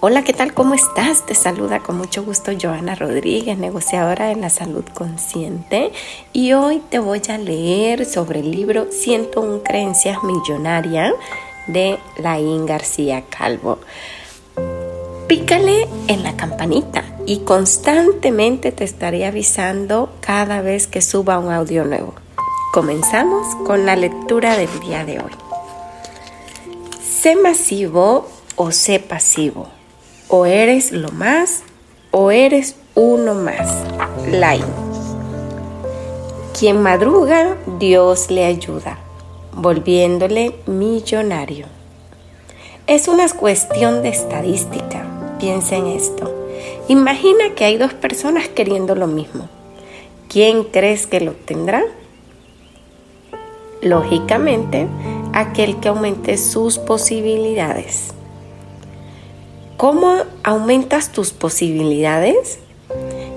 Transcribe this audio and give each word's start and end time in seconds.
Hola, 0.00 0.22
¿qué 0.22 0.32
tal? 0.32 0.54
¿Cómo 0.54 0.74
estás? 0.74 1.26
Te 1.26 1.34
saluda 1.34 1.80
con 1.80 1.98
mucho 1.98 2.22
gusto 2.22 2.52
Joana 2.56 2.94
Rodríguez, 2.94 3.58
negociadora 3.58 4.28
de 4.28 4.36
la 4.36 4.48
salud 4.48 4.84
consciente. 4.94 5.90
Y 6.32 6.52
hoy 6.52 6.80
te 6.88 7.00
voy 7.00 7.20
a 7.28 7.36
leer 7.36 8.06
sobre 8.06 8.38
el 8.38 8.52
libro 8.52 8.92
101 8.92 9.64
Creencias 9.64 10.22
Millonarias 10.22 11.14
de 11.66 11.98
Laín 12.16 12.64
García 12.64 13.24
Calvo. 13.28 13.80
Pícale 15.26 15.88
en 16.06 16.22
la 16.22 16.36
campanita 16.36 17.02
y 17.26 17.40
constantemente 17.40 18.70
te 18.70 18.84
estaré 18.84 19.26
avisando 19.26 20.12
cada 20.20 20.62
vez 20.62 20.86
que 20.86 21.02
suba 21.02 21.40
un 21.40 21.50
audio 21.50 21.84
nuevo. 21.84 22.14
Comenzamos 22.72 23.52
con 23.66 23.84
la 23.84 23.96
lectura 23.96 24.56
del 24.56 24.70
día 24.78 25.04
de 25.04 25.18
hoy. 25.18 25.32
Sé 27.02 27.34
masivo 27.34 28.28
o 28.54 28.70
sé 28.70 29.00
pasivo 29.00 29.76
o 30.28 30.46
eres 30.46 30.92
lo 30.92 31.10
más 31.10 31.62
o 32.10 32.30
eres 32.30 32.76
uno 32.94 33.34
más. 33.34 33.84
Line. 34.26 34.64
Quien 36.58 36.82
madruga, 36.82 37.56
Dios 37.78 38.30
le 38.30 38.44
ayuda, 38.44 38.98
volviéndole 39.52 40.54
millonario. 40.66 41.66
Es 42.86 43.06
una 43.06 43.28
cuestión 43.28 44.02
de 44.02 44.08
estadística. 44.08 45.06
Piensa 45.38 45.76
en 45.76 45.86
esto. 45.86 46.34
Imagina 46.88 47.54
que 47.54 47.64
hay 47.64 47.76
dos 47.76 47.94
personas 47.94 48.48
queriendo 48.48 48.94
lo 48.94 49.06
mismo. 49.06 49.48
¿Quién 50.28 50.64
crees 50.64 51.06
que 51.06 51.20
lo 51.20 51.32
obtendrá? 51.32 51.84
Lógicamente, 53.80 54.88
aquel 55.32 55.78
que 55.78 55.88
aumente 55.88 56.36
sus 56.36 56.78
posibilidades. 56.78 58.14
¿Cómo 59.78 60.24
aumentas 60.42 61.12
tus 61.12 61.30
posibilidades? 61.30 62.58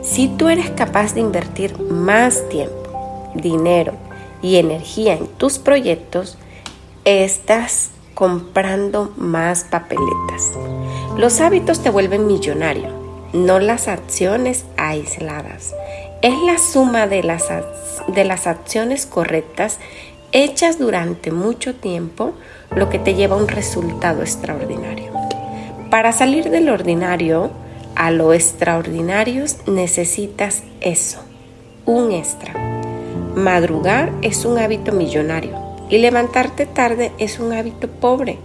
Si 0.01 0.27
tú 0.27 0.49
eres 0.49 0.71
capaz 0.71 1.13
de 1.13 1.19
invertir 1.21 1.79
más 1.79 2.49
tiempo, 2.49 3.29
dinero 3.35 3.93
y 4.41 4.55
energía 4.55 5.13
en 5.13 5.27
tus 5.27 5.59
proyectos, 5.59 6.39
estás 7.05 7.91
comprando 8.15 9.13
más 9.17 9.65
papeletas. 9.65 10.49
Los 11.15 11.41
hábitos 11.41 11.83
te 11.83 11.91
vuelven 11.91 12.25
millonario, 12.25 12.89
no 13.33 13.59
las 13.59 13.87
acciones 13.87 14.65
aisladas. 14.77 15.75
Es 16.23 16.33
la 16.41 16.57
suma 16.57 17.05
de 17.05 17.21
las, 17.21 17.49
de 18.07 18.23
las 18.23 18.47
acciones 18.47 19.05
correctas 19.05 19.77
hechas 20.31 20.79
durante 20.79 21.29
mucho 21.29 21.75
tiempo 21.75 22.33
lo 22.75 22.89
que 22.89 22.97
te 22.97 23.13
lleva 23.13 23.35
a 23.35 23.39
un 23.39 23.47
resultado 23.47 24.21
extraordinario. 24.21 25.30
Para 25.91 26.13
salir 26.13 26.49
del 26.49 26.69
ordinario 26.69 27.51
a 27.95 28.11
lo 28.11 28.31
extraordinario 28.31 29.43
necesitas 29.67 30.63
eso, 30.79 31.19
un 31.85 32.13
extra. 32.13 32.53
Madrugar 33.35 34.13
es 34.21 34.45
un 34.45 34.57
hábito 34.57 34.93
millonario 34.93 35.51
y 35.89 35.97
levantarte 35.97 36.65
tarde 36.65 37.11
es 37.17 37.39
un 37.39 37.51
hábito 37.51 37.89
pobre. 37.89 38.37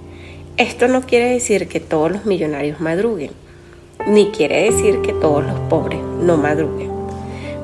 Esto 0.56 0.88
no 0.88 1.02
quiere 1.02 1.30
decir 1.30 1.68
que 1.68 1.78
todos 1.78 2.10
los 2.10 2.26
millonarios 2.26 2.80
madruguen, 2.80 3.30
ni 4.08 4.32
quiere 4.32 4.64
decir 4.68 5.00
que 5.02 5.12
todos 5.12 5.46
los 5.46 5.60
pobres 5.70 6.00
no 6.20 6.36
madruguen. 6.36 6.90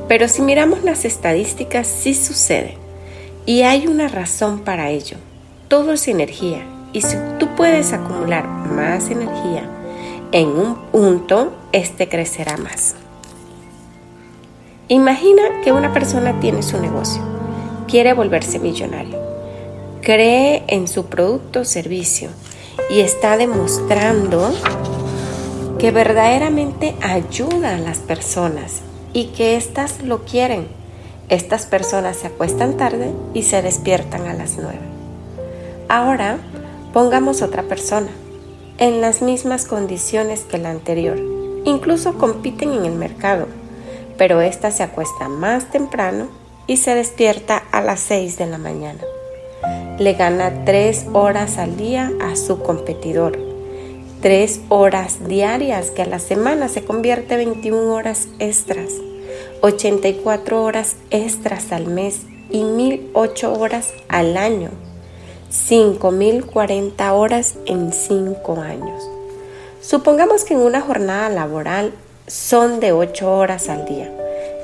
Pero 0.07 0.29
si 0.29 0.43
miramos 0.43 0.85
las 0.85 1.05
estadísticas, 1.05 1.89
sí 1.89 2.15
sucede. 2.15 2.77
Y 3.47 3.63
hay 3.63 3.89
una 3.89 4.07
razón 4.07 4.61
para 4.61 4.91
ello. 4.91 5.17
Todo 5.67 5.95
es 5.95 6.07
energía 6.07 6.65
y 6.93 7.01
si 7.03 7.17
tú 7.39 7.49
puedes 7.57 7.93
acumular 7.93 8.47
más 8.47 9.11
energía 9.11 9.65
en 10.33 10.49
un 10.49 10.77
punto, 10.91 11.53
este 11.73 12.09
crecerá 12.09 12.57
más. 12.57 12.95
Imagina 14.89 15.43
que 15.65 15.73
una 15.73 15.93
persona 15.93 16.39
tiene 16.41 16.63
su 16.63 16.81
negocio, 16.81 17.23
quiere 17.89 18.13
volverse 18.13 18.59
millonario, 18.59 19.19
cree 20.03 20.65
en 20.67 20.89
su 20.89 21.07
producto 21.07 21.61
o 21.61 21.65
servicio 21.65 22.31
y 22.91 23.01
está 23.01 23.37
demostrando 23.37 24.53
que 25.79 25.91
verdaderamente 25.91 26.95
ayuda 27.01 27.75
a 27.75 27.79
las 27.79 27.99
personas 27.99 28.83
y 29.13 29.27
que 29.27 29.57
éstas 29.57 30.03
lo 30.03 30.25
quieren. 30.25 30.67
Estas 31.29 31.67
personas 31.67 32.17
se 32.17 32.27
acuestan 32.27 32.77
tarde 32.77 33.11
y 33.35 33.43
se 33.43 33.63
despiertan 33.63 34.27
a 34.27 34.35
las 34.35 34.59
nueve. 34.59 34.81
Ahora, 35.89 36.39
Pongamos 36.93 37.41
otra 37.41 37.63
persona, 37.63 38.11
en 38.77 39.01
las 39.01 39.23
mismas 39.23 39.65
condiciones 39.65 40.43
que 40.43 40.59
la 40.59 40.69
anterior. 40.69 41.19
Incluso 41.65 42.19
compiten 42.19 42.71
en 42.73 42.85
el 42.85 42.93
mercado, 42.93 43.47
pero 44.19 44.43
ésta 44.43 44.71
se 44.71 44.83
acuesta 44.83 45.31
más 45.31 45.71
temprano 45.71 46.29
y 46.67 46.77
se 46.77 46.95
despierta 46.95 47.63
a 47.73 47.81
las 47.81 48.01
6 48.01 48.37
de 48.37 48.47
la 48.47 48.59
mañana. 48.59 49.01
Le 49.99 50.13
gana 50.13 50.67
3 50.67 51.07
horas 51.15 51.57
al 51.57 51.79
día 51.79 52.13
a 52.21 52.37
su 52.37 52.59
competidor. 52.61 53.39
3 54.21 54.61
horas 54.69 55.27
diarias 55.27 55.91
que 55.91 56.03
a 56.03 56.07
la 56.07 56.19
semana 56.19 56.69
se 56.69 56.85
convierte 56.85 57.41
en 57.41 57.53
21 57.53 57.95
horas 57.95 58.29
extras. 58.39 58.93
84 59.63 60.63
horas 60.63 60.97
extras 61.11 61.73
al 61.73 61.87
mes 61.87 62.21
y 62.51 62.65
1008 62.65 63.51
horas 63.55 63.95
al 64.09 64.37
año. 64.37 64.92
5.040 65.53 67.13
horas 67.13 67.57
en 67.67 67.93
5 67.93 68.61
años. 68.61 69.03
Supongamos 69.83 70.45
que 70.45 70.55
en 70.55 70.61
una 70.61 70.81
jornada 70.81 71.29
laboral 71.29 71.93
son 72.27 72.81
de 72.81 72.93
8 72.93 73.31
horas 73.31 73.69
al 73.69 73.85
día. 73.85 74.11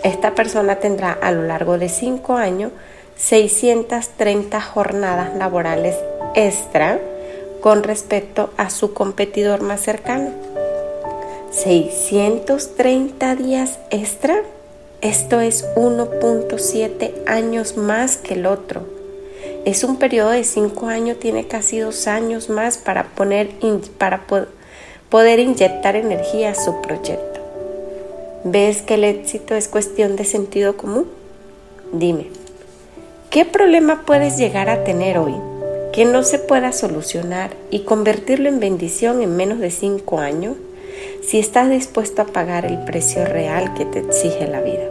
Esta 0.02 0.34
persona 0.34 0.76
tendrá 0.76 1.12
a 1.12 1.30
lo 1.30 1.42
largo 1.42 1.76
de 1.76 1.90
5 1.90 2.36
años 2.36 2.72
630 3.16 4.60
jornadas 4.62 5.36
laborales 5.36 5.96
extra 6.34 6.98
con 7.60 7.82
respecto 7.82 8.50
a 8.56 8.70
su 8.70 8.94
competidor 8.94 9.60
más 9.60 9.80
cercano. 9.82 10.30
630 11.50 13.34
días 13.34 13.78
extra. 13.90 14.42
Esto 15.02 15.40
es 15.40 15.66
1.7 15.76 17.12
años 17.26 17.76
más 17.76 18.16
que 18.16 18.34
el 18.34 18.46
otro. 18.46 18.97
Es 19.68 19.84
un 19.84 19.96
periodo 19.96 20.30
de 20.30 20.44
cinco 20.44 20.86
años, 20.86 21.18
tiene 21.18 21.46
casi 21.46 21.78
dos 21.78 22.06
años 22.06 22.48
más 22.48 22.78
para, 22.78 23.04
poner 23.04 23.50
para 23.98 24.22
poder 25.10 25.40
inyectar 25.40 25.94
energía 25.94 26.52
a 26.52 26.54
su 26.54 26.80
proyecto. 26.80 27.40
¿Ves 28.44 28.80
que 28.80 28.94
el 28.94 29.04
éxito 29.04 29.54
es 29.54 29.68
cuestión 29.68 30.16
de 30.16 30.24
sentido 30.24 30.78
común? 30.78 31.06
Dime, 31.92 32.28
¿qué 33.28 33.44
problema 33.44 34.04
puedes 34.06 34.38
llegar 34.38 34.70
a 34.70 34.84
tener 34.84 35.18
hoy 35.18 35.34
que 35.92 36.06
no 36.06 36.22
se 36.22 36.38
pueda 36.38 36.72
solucionar 36.72 37.50
y 37.70 37.80
convertirlo 37.80 38.48
en 38.48 38.60
bendición 38.60 39.20
en 39.20 39.36
menos 39.36 39.58
de 39.58 39.70
cinco 39.70 40.18
años 40.18 40.56
si 41.20 41.38
estás 41.38 41.68
dispuesto 41.68 42.22
a 42.22 42.28
pagar 42.28 42.64
el 42.64 42.78
precio 42.84 43.22
real 43.26 43.74
que 43.74 43.84
te 43.84 43.98
exige 43.98 44.48
la 44.48 44.62
vida? 44.62 44.88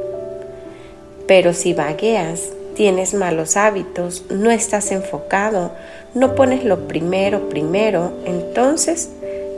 Pero 1.26 1.56
si 1.56 1.74
vagueas 1.74 2.52
tienes 2.78 3.16
malos 3.16 3.58
hábitos, 3.58 4.26
no 4.30 4.52
estás 4.52 4.92
enfocado, 4.92 5.72
no 6.14 6.36
pones 6.36 6.64
lo 6.64 6.88
primero 6.88 7.50
primero, 7.50 8.14
entonces 8.24 9.10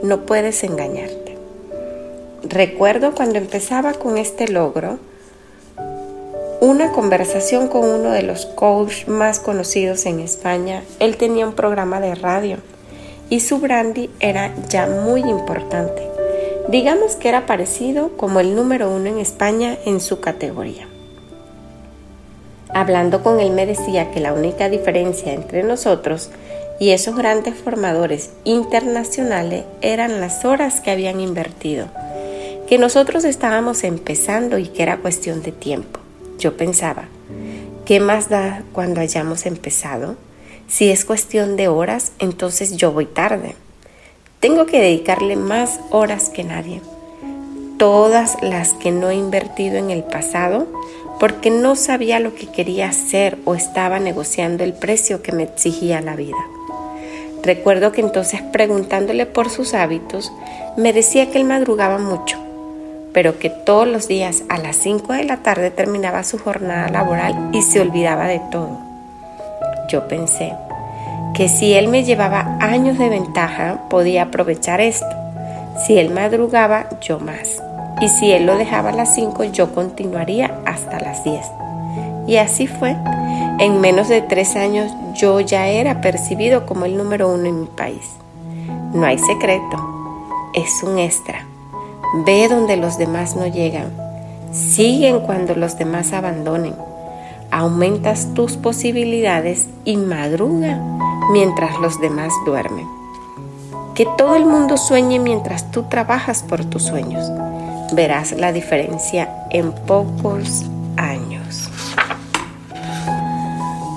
no 0.02 0.24
puedes 0.24 0.64
engañarte. 0.64 1.36
Recuerdo 2.42 3.14
cuando 3.14 3.36
empezaba 3.36 3.92
con 3.92 4.16
este 4.16 4.48
logro, 4.48 4.98
una 6.62 6.92
conversación 6.92 7.68
con 7.68 7.84
uno 7.84 8.10
de 8.10 8.22
los 8.22 8.46
coaches 8.46 9.06
más 9.06 9.38
conocidos 9.38 10.06
en 10.06 10.20
España. 10.20 10.82
Él 10.98 11.18
tenía 11.18 11.46
un 11.46 11.54
programa 11.54 12.00
de 12.00 12.14
radio 12.14 12.56
y 13.28 13.40
su 13.40 13.58
brandy 13.58 14.08
era 14.20 14.54
ya 14.70 14.86
muy 14.86 15.20
importante. 15.20 16.08
Digamos 16.68 17.16
que 17.16 17.28
era 17.28 17.44
parecido 17.44 18.16
como 18.16 18.40
el 18.40 18.54
número 18.54 18.90
uno 18.90 19.10
en 19.10 19.18
España 19.18 19.76
en 19.84 20.00
su 20.00 20.20
categoría. 20.20 20.89
Hablando 22.72 23.22
con 23.22 23.40
él 23.40 23.50
me 23.50 23.66
decía 23.66 24.10
que 24.12 24.20
la 24.20 24.32
única 24.32 24.68
diferencia 24.68 25.32
entre 25.32 25.62
nosotros 25.62 26.30
y 26.78 26.90
esos 26.90 27.16
grandes 27.16 27.54
formadores 27.56 28.30
internacionales 28.44 29.64
eran 29.82 30.20
las 30.20 30.44
horas 30.44 30.80
que 30.80 30.90
habían 30.90 31.20
invertido, 31.20 31.88
que 32.68 32.78
nosotros 32.78 33.24
estábamos 33.24 33.84
empezando 33.84 34.56
y 34.56 34.68
que 34.68 34.82
era 34.82 34.98
cuestión 34.98 35.42
de 35.42 35.52
tiempo. 35.52 36.00
Yo 36.38 36.56
pensaba, 36.56 37.04
¿qué 37.84 38.00
más 38.00 38.28
da 38.28 38.62
cuando 38.72 39.00
hayamos 39.00 39.46
empezado? 39.46 40.16
Si 40.68 40.90
es 40.90 41.04
cuestión 41.04 41.56
de 41.56 41.66
horas, 41.66 42.12
entonces 42.20 42.76
yo 42.76 42.92
voy 42.92 43.06
tarde. 43.06 43.56
Tengo 44.38 44.64
que 44.64 44.80
dedicarle 44.80 45.36
más 45.36 45.80
horas 45.90 46.30
que 46.30 46.44
nadie. 46.44 46.80
Todas 47.76 48.42
las 48.42 48.72
que 48.74 48.90
no 48.92 49.10
he 49.10 49.16
invertido 49.16 49.76
en 49.76 49.90
el 49.90 50.04
pasado 50.04 50.66
porque 51.20 51.50
no 51.50 51.76
sabía 51.76 52.18
lo 52.18 52.34
que 52.34 52.46
quería 52.46 52.88
hacer 52.88 53.38
o 53.44 53.54
estaba 53.54 54.00
negociando 54.00 54.64
el 54.64 54.72
precio 54.72 55.22
que 55.22 55.32
me 55.32 55.42
exigía 55.42 56.00
la 56.00 56.16
vida. 56.16 56.38
Recuerdo 57.42 57.92
que 57.92 58.00
entonces 58.00 58.40
preguntándole 58.40 59.26
por 59.26 59.50
sus 59.50 59.74
hábitos, 59.74 60.32
me 60.78 60.94
decía 60.94 61.30
que 61.30 61.38
él 61.38 61.44
madrugaba 61.44 61.98
mucho, 61.98 62.38
pero 63.12 63.38
que 63.38 63.50
todos 63.50 63.86
los 63.86 64.08
días 64.08 64.44
a 64.48 64.58
las 64.58 64.76
5 64.76 65.12
de 65.12 65.24
la 65.24 65.36
tarde 65.38 65.70
terminaba 65.70 66.24
su 66.24 66.38
jornada 66.38 66.88
laboral 66.88 67.50
y 67.52 67.60
se 67.62 67.80
olvidaba 67.80 68.26
de 68.26 68.40
todo. 68.50 68.78
Yo 69.90 70.08
pensé 70.08 70.54
que 71.34 71.48
si 71.48 71.74
él 71.74 71.88
me 71.88 72.04
llevaba 72.04 72.56
años 72.60 72.98
de 72.98 73.10
ventaja, 73.10 73.88
podía 73.90 74.24
aprovechar 74.24 74.80
esto. 74.80 75.06
Si 75.86 75.98
él 75.98 76.10
madrugaba, 76.10 76.88
yo 77.00 77.18
más. 77.20 77.62
Y 78.00 78.08
si 78.08 78.32
él 78.32 78.46
lo 78.46 78.56
dejaba 78.56 78.90
a 78.90 78.94
las 78.94 79.14
5, 79.14 79.44
yo 79.44 79.74
continuaría 79.74 80.58
hasta 80.64 81.00
las 81.00 81.22
10. 81.24 81.44
Y 82.26 82.36
así 82.36 82.66
fue. 82.66 82.96
En 83.58 83.80
menos 83.80 84.08
de 84.08 84.22
tres 84.22 84.56
años 84.56 84.90
yo 85.14 85.38
ya 85.40 85.66
era 85.66 86.00
percibido 86.00 86.64
como 86.64 86.86
el 86.86 86.96
número 86.96 87.28
uno 87.30 87.44
en 87.44 87.60
mi 87.60 87.66
país. 87.66 88.08
No 88.94 89.04
hay 89.04 89.18
secreto, 89.18 89.76
es 90.54 90.82
un 90.82 90.98
extra. 90.98 91.44
Ve 92.24 92.48
donde 92.48 92.76
los 92.76 92.96
demás 92.96 93.36
no 93.36 93.46
llegan. 93.46 93.92
Siguen 94.50 95.20
cuando 95.20 95.54
los 95.54 95.76
demás 95.76 96.12
abandonen. 96.12 96.74
Aumentas 97.50 98.32
tus 98.32 98.56
posibilidades 98.56 99.68
y 99.84 99.96
madruga 99.96 100.80
mientras 101.32 101.78
los 101.80 102.00
demás 102.00 102.32
duermen. 102.46 102.88
Que 103.94 104.06
todo 104.16 104.36
el 104.36 104.46
mundo 104.46 104.76
sueñe 104.76 105.18
mientras 105.18 105.70
tú 105.70 105.82
trabajas 105.82 106.42
por 106.42 106.64
tus 106.64 106.84
sueños. 106.84 107.30
Verás 107.92 108.32
la 108.32 108.52
diferencia 108.52 109.28
en 109.50 109.72
pocos 109.72 110.64
años. 110.96 111.68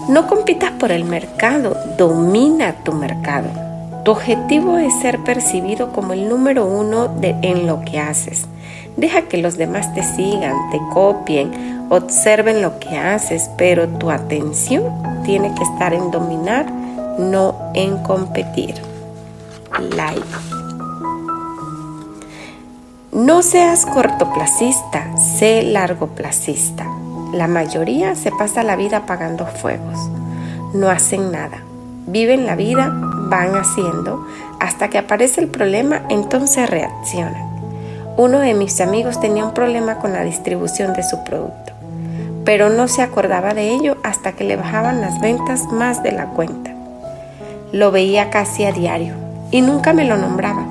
No 0.09 0.27
compitas 0.27 0.71
por 0.71 0.91
el 0.91 1.05
mercado, 1.05 1.77
domina 1.97 2.83
tu 2.83 2.91
mercado. 2.91 3.47
Tu 4.03 4.11
objetivo 4.11 4.77
es 4.77 4.93
ser 4.99 5.19
percibido 5.23 5.93
como 5.93 6.13
el 6.13 6.27
número 6.27 6.65
uno 6.65 7.07
de, 7.07 7.35
en 7.41 7.67
lo 7.67 7.81
que 7.81 7.99
haces. 7.99 8.47
Deja 8.97 9.23
que 9.23 9.37
los 9.37 9.57
demás 9.57 9.93
te 9.93 10.03
sigan, 10.03 10.55
te 10.71 10.79
copien, 10.93 11.87
observen 11.89 12.61
lo 12.61 12.79
que 12.79 12.97
haces, 12.97 13.49
pero 13.57 13.87
tu 13.87 14.11
atención 14.11 14.83
tiene 15.23 15.53
que 15.55 15.63
estar 15.63 15.93
en 15.93 16.11
dominar, 16.11 16.65
no 17.17 17.55
en 17.73 17.97
competir. 17.99 18.75
Like. 19.95 20.52
No 23.13 23.43
seas 23.43 23.85
cortoplacista, 23.85 25.05
sé 25.19 25.61
largoplacista. 25.61 26.87
La 27.31 27.47
mayoría 27.47 28.15
se 28.15 28.31
pasa 28.31 28.63
la 28.63 28.75
vida 28.75 28.97
apagando 28.97 29.45
fuegos. 29.45 30.09
No 30.73 30.89
hacen 30.89 31.31
nada. 31.31 31.59
Viven 32.07 32.47
la 32.47 32.55
vida, 32.55 32.91
van 33.29 33.55
haciendo, 33.55 34.25
hasta 34.59 34.89
que 34.89 34.97
aparece 34.97 35.41
el 35.41 35.47
problema, 35.47 36.01
entonces 36.09 36.67
reaccionan. 36.67 37.53
Uno 38.17 38.39
de 38.39 38.55
mis 38.55 38.81
amigos 38.81 39.19
tenía 39.19 39.45
un 39.45 39.53
problema 39.53 39.99
con 39.99 40.11
la 40.11 40.23
distribución 40.23 40.93
de 40.93 41.03
su 41.03 41.23
producto, 41.23 41.73
pero 42.45 42.69
no 42.69 42.87
se 42.87 43.03
acordaba 43.03 43.53
de 43.53 43.69
ello 43.69 43.95
hasta 44.01 44.31
que 44.31 44.43
le 44.43 44.55
bajaban 44.55 45.01
las 45.01 45.21
ventas 45.21 45.65
más 45.71 46.01
de 46.01 46.13
la 46.13 46.29
cuenta. 46.29 46.73
Lo 47.71 47.91
veía 47.91 48.31
casi 48.31 48.65
a 48.65 48.71
diario 48.71 49.13
y 49.51 49.61
nunca 49.61 49.93
me 49.93 50.05
lo 50.05 50.17
nombraba, 50.17 50.65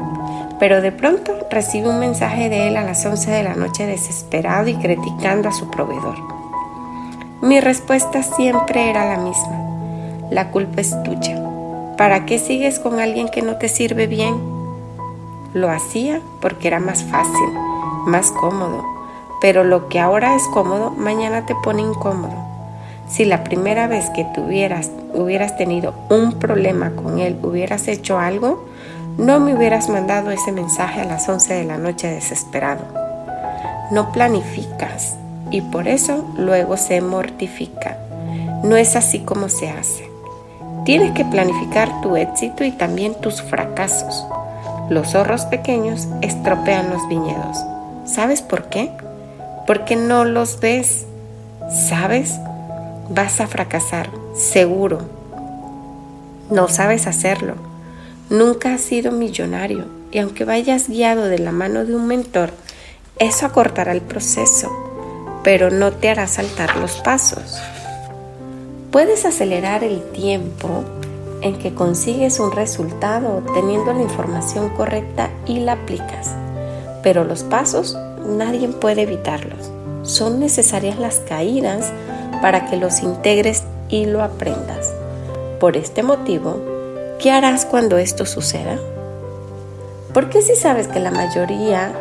pero 0.62 0.80
de 0.80 0.92
pronto 0.92 1.32
recibí 1.50 1.88
un 1.88 1.98
mensaje 1.98 2.48
de 2.48 2.68
él 2.68 2.76
a 2.76 2.84
las 2.84 3.04
11 3.04 3.32
de 3.32 3.42
la 3.42 3.56
noche 3.56 3.84
desesperado 3.84 4.68
y 4.68 4.76
criticando 4.76 5.48
a 5.48 5.52
su 5.52 5.68
proveedor. 5.68 6.14
Mi 7.40 7.60
respuesta 7.60 8.22
siempre 8.22 8.88
era 8.88 9.04
la 9.04 9.16
misma. 9.16 10.28
La 10.30 10.52
culpa 10.52 10.80
es 10.80 10.94
tuya. 11.02 11.36
¿Para 11.98 12.26
qué 12.26 12.38
sigues 12.38 12.78
con 12.78 13.00
alguien 13.00 13.28
que 13.28 13.42
no 13.42 13.56
te 13.56 13.68
sirve 13.68 14.06
bien? 14.06 14.36
Lo 15.52 15.68
hacía 15.68 16.20
porque 16.40 16.68
era 16.68 16.78
más 16.78 17.02
fácil, 17.02 17.48
más 18.06 18.30
cómodo, 18.30 18.84
pero 19.40 19.64
lo 19.64 19.88
que 19.88 19.98
ahora 19.98 20.36
es 20.36 20.44
cómodo, 20.54 20.92
mañana 20.92 21.44
te 21.44 21.56
pone 21.56 21.82
incómodo. 21.82 22.36
Si 23.08 23.24
la 23.24 23.42
primera 23.42 23.88
vez 23.88 24.10
que 24.10 24.24
tuvieras, 24.32 24.92
hubieras 25.12 25.56
tenido 25.56 25.92
un 26.08 26.34
problema 26.34 26.92
con 26.92 27.18
él, 27.18 27.36
hubieras 27.42 27.88
hecho 27.88 28.20
algo, 28.20 28.70
no 29.18 29.40
me 29.40 29.54
hubieras 29.54 29.88
mandado 29.88 30.30
ese 30.30 30.52
mensaje 30.52 31.00
a 31.00 31.04
las 31.04 31.28
11 31.28 31.54
de 31.54 31.64
la 31.64 31.78
noche 31.78 32.08
desesperado. 32.08 32.84
No 33.90 34.10
planificas, 34.12 35.16
y 35.50 35.60
por 35.60 35.86
eso 35.86 36.24
luego 36.36 36.76
se 36.76 37.00
mortifica. 37.00 37.98
No 38.64 38.76
es 38.76 38.96
así 38.96 39.20
como 39.20 39.48
se 39.48 39.68
hace. 39.68 40.10
Tienes 40.84 41.12
que 41.12 41.24
planificar 41.24 42.00
tu 42.00 42.16
éxito 42.16 42.64
y 42.64 42.72
también 42.72 43.14
tus 43.20 43.42
fracasos. 43.42 44.26
Los 44.88 45.12
zorros 45.12 45.44
pequeños 45.44 46.08
estropean 46.22 46.90
los 46.90 47.06
viñedos. 47.08 47.58
¿Sabes 48.04 48.42
por 48.42 48.64
qué? 48.64 48.90
Porque 49.66 49.94
no 49.94 50.24
los 50.24 50.58
ves. 50.58 51.06
¿Sabes? 51.70 52.40
Vas 53.10 53.40
a 53.40 53.46
fracasar, 53.46 54.08
seguro. 54.34 55.00
No 56.50 56.68
sabes 56.68 57.06
hacerlo. 57.06 57.71
Nunca 58.32 58.74
has 58.74 58.80
sido 58.80 59.12
millonario 59.12 59.84
y 60.10 60.18
aunque 60.18 60.44
vayas 60.44 60.88
guiado 60.88 61.26
de 61.26 61.38
la 61.38 61.52
mano 61.52 61.84
de 61.84 61.94
un 61.94 62.08
mentor, 62.08 62.50
eso 63.20 63.46
acortará 63.46 63.92
el 63.92 64.00
proceso 64.00 64.70
pero 65.42 65.70
no 65.70 65.92
te 65.92 66.08
hará 66.08 66.26
saltar 66.26 66.76
los 66.76 67.00
pasos. 67.00 67.60
Puedes 68.90 69.24
acelerar 69.24 69.82
el 69.84 70.02
tiempo 70.12 70.84
en 71.40 71.58
que 71.58 71.74
consigues 71.74 72.38
un 72.38 72.52
resultado 72.52 73.42
teniendo 73.54 73.92
la 73.92 74.02
información 74.02 74.68
correcta 74.70 75.30
y 75.46 75.60
la 75.60 75.72
aplicas, 75.72 76.30
pero 77.02 77.24
los 77.24 77.42
pasos 77.42 77.96
nadie 78.24 78.68
puede 78.68 79.02
evitarlos. 79.02 79.70
Son 80.02 80.40
necesarias 80.40 80.98
las 80.98 81.20
caídas 81.20 81.92
para 82.40 82.66
que 82.66 82.76
los 82.76 83.02
integres 83.02 83.64
y 83.88 84.06
lo 84.06 84.22
aprendas. 84.22 84.92
Por 85.58 85.76
este 85.76 86.02
motivo, 86.02 86.60
¿qué 87.22 87.30
harás 87.30 87.64
cuando 87.64 87.98
esto 87.98 88.26
suceda? 88.26 88.80
Porque 90.12 90.42
si 90.42 90.56
sabes 90.56 90.88
que 90.88 90.98
la 90.98 91.12
mayoría 91.12 91.92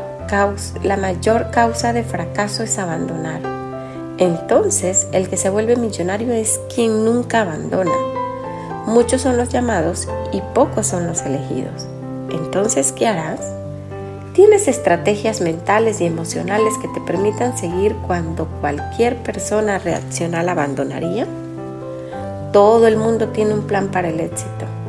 la 0.81 0.95
mayor 0.95 1.51
causa 1.51 1.91
de 1.91 2.03
fracaso 2.03 2.63
es 2.63 2.79
abandonar. 2.79 3.41
Entonces, 4.17 5.07
el 5.11 5.27
que 5.27 5.35
se 5.35 5.49
vuelve 5.49 5.75
millonario 5.75 6.31
es 6.31 6.61
quien 6.73 7.03
nunca 7.03 7.41
abandona. 7.41 7.91
Muchos 8.87 9.21
son 9.21 9.35
los 9.35 9.49
llamados 9.49 10.07
y 10.31 10.41
pocos 10.53 10.87
son 10.87 11.05
los 11.05 11.21
elegidos. 11.23 11.85
Entonces, 12.31 12.93
¿qué 12.93 13.07
harás? 13.07 13.41
¿Tienes 14.33 14.69
estrategias 14.69 15.41
mentales 15.41 15.99
y 15.99 16.05
emocionales 16.05 16.77
que 16.81 16.87
te 16.87 17.01
permitan 17.01 17.57
seguir 17.57 17.93
cuando 18.07 18.47
cualquier 18.61 19.17
persona 19.17 19.77
reacciona 19.77 20.43
la 20.43 20.53
abandonaría? 20.53 21.27
Todo 22.53 22.87
el 22.87 22.95
mundo 22.95 23.27
tiene 23.27 23.53
un 23.53 23.67
plan 23.67 23.89
para 23.89 24.07
el 24.07 24.21
éxito. 24.21 24.80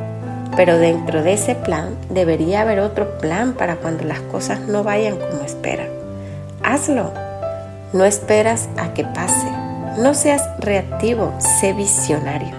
Pero 0.55 0.77
dentro 0.77 1.23
de 1.23 1.33
ese 1.33 1.55
plan 1.55 1.95
debería 2.09 2.61
haber 2.61 2.79
otro 2.79 3.17
plan 3.17 3.53
para 3.53 3.77
cuando 3.77 4.03
las 4.03 4.19
cosas 4.21 4.61
no 4.61 4.83
vayan 4.83 5.17
como 5.17 5.43
esperan. 5.43 5.89
Hazlo. 6.63 7.11
No 7.91 8.05
esperas 8.05 8.69
a 8.77 8.93
que 8.93 9.03
pase. 9.03 9.47
No 9.97 10.13
seas 10.13 10.43
reactivo, 10.59 11.33
sé 11.39 11.73
visionario. 11.73 12.55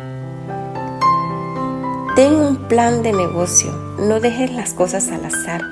Ten 2.14 2.34
un 2.34 2.56
plan 2.68 3.02
de 3.02 3.12
negocio. 3.12 3.72
No 3.98 4.20
dejes 4.20 4.52
las 4.52 4.72
cosas 4.72 5.10
al 5.10 5.24
azar. 5.24 5.62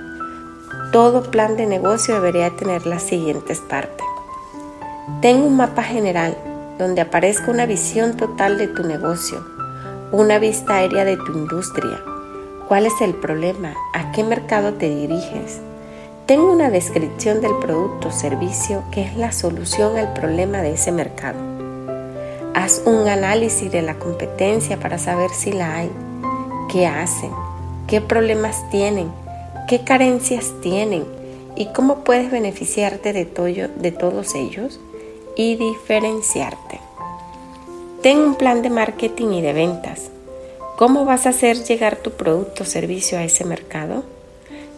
Todo 0.93 1.23
plan 1.31 1.57
de 1.57 1.67
negocio 1.67 2.14
debería 2.14 2.50
tener 2.50 2.87
las 2.87 3.02
siguientes 3.02 3.61
partes. 3.61 4.07
Ten 5.21 5.41
un 5.43 5.57
mapa 5.57 5.83
general 5.83 6.37
donde 6.79 7.00
aparezca 7.00 7.50
una 7.50 7.67
visión 7.67 8.17
total 8.17 8.59
de 8.59 8.67
tu 8.67 8.83
negocio, 8.83 9.45
una 10.11 10.38
vista 10.38 10.75
aérea 10.75 11.05
de 11.05 11.17
tu 11.17 11.33
industria, 11.33 12.02
¿Cuál 12.73 12.87
es 12.87 13.02
el 13.02 13.14
problema? 13.14 13.75
¿A 13.93 14.12
qué 14.12 14.25
mercado 14.25 14.73
te 14.73 14.88
diriges? 14.88 15.61
Tengo 16.25 16.50
una 16.50 16.71
descripción 16.71 17.43
del 17.43 17.55
producto 17.61 18.09
o 18.09 18.12
servicio 18.12 18.83
que 18.91 19.02
es 19.02 19.14
la 19.14 19.31
solución 19.31 19.99
al 19.99 20.14
problema 20.14 20.62
de 20.62 20.73
ese 20.73 20.91
mercado. 20.91 21.38
Haz 22.55 22.81
un 22.87 23.09
análisis 23.09 23.71
de 23.71 23.83
la 23.83 23.99
competencia 23.99 24.81
para 24.81 24.97
saber 24.97 25.29
si 25.33 25.52
la 25.52 25.76
hay, 25.76 25.91
qué 26.71 26.87
hacen, 26.87 27.33
qué 27.87 28.00
problemas 28.00 28.64
tienen, 28.71 29.12
qué 29.69 29.85
carencias 29.85 30.55
tienen 30.62 31.05
y 31.55 31.67
cómo 31.75 32.05
puedes 32.05 32.31
beneficiarte 32.31 33.12
de, 33.12 33.26
de 33.26 33.93
todos 33.93 34.35
ellos 34.35 34.81
y 35.37 35.57
diferenciarte. 35.57 36.81
Ten 38.00 38.17
un 38.17 38.35
plan 38.35 38.62
de 38.62 38.71
marketing 38.71 39.33
y 39.33 39.43
de 39.43 39.52
ventas 39.52 40.12
¿Cómo 40.83 41.05
vas 41.05 41.27
a 41.27 41.29
hacer 41.29 41.62
llegar 41.62 41.95
tu 41.95 42.11
producto 42.11 42.65
o 42.65 42.67
servicio 42.67 43.17
a 43.17 43.23
ese 43.23 43.45
mercado? 43.45 44.03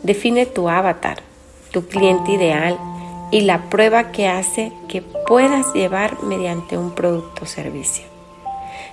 Define 0.02 0.44
tu 0.44 0.68
avatar, 0.68 1.22
tu 1.70 1.86
cliente 1.86 2.32
ideal 2.32 2.78
y 3.30 3.40
la 3.40 3.70
prueba 3.70 4.12
que 4.12 4.28
hace 4.28 4.70
que 4.86 5.00
puedas 5.00 5.72
llevar 5.72 6.22
mediante 6.22 6.76
un 6.76 6.94
producto 6.94 7.44
o 7.44 7.46
servicio. 7.46 8.04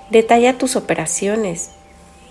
Detalla 0.10 0.58
tus 0.58 0.78
operaciones, 0.78 1.72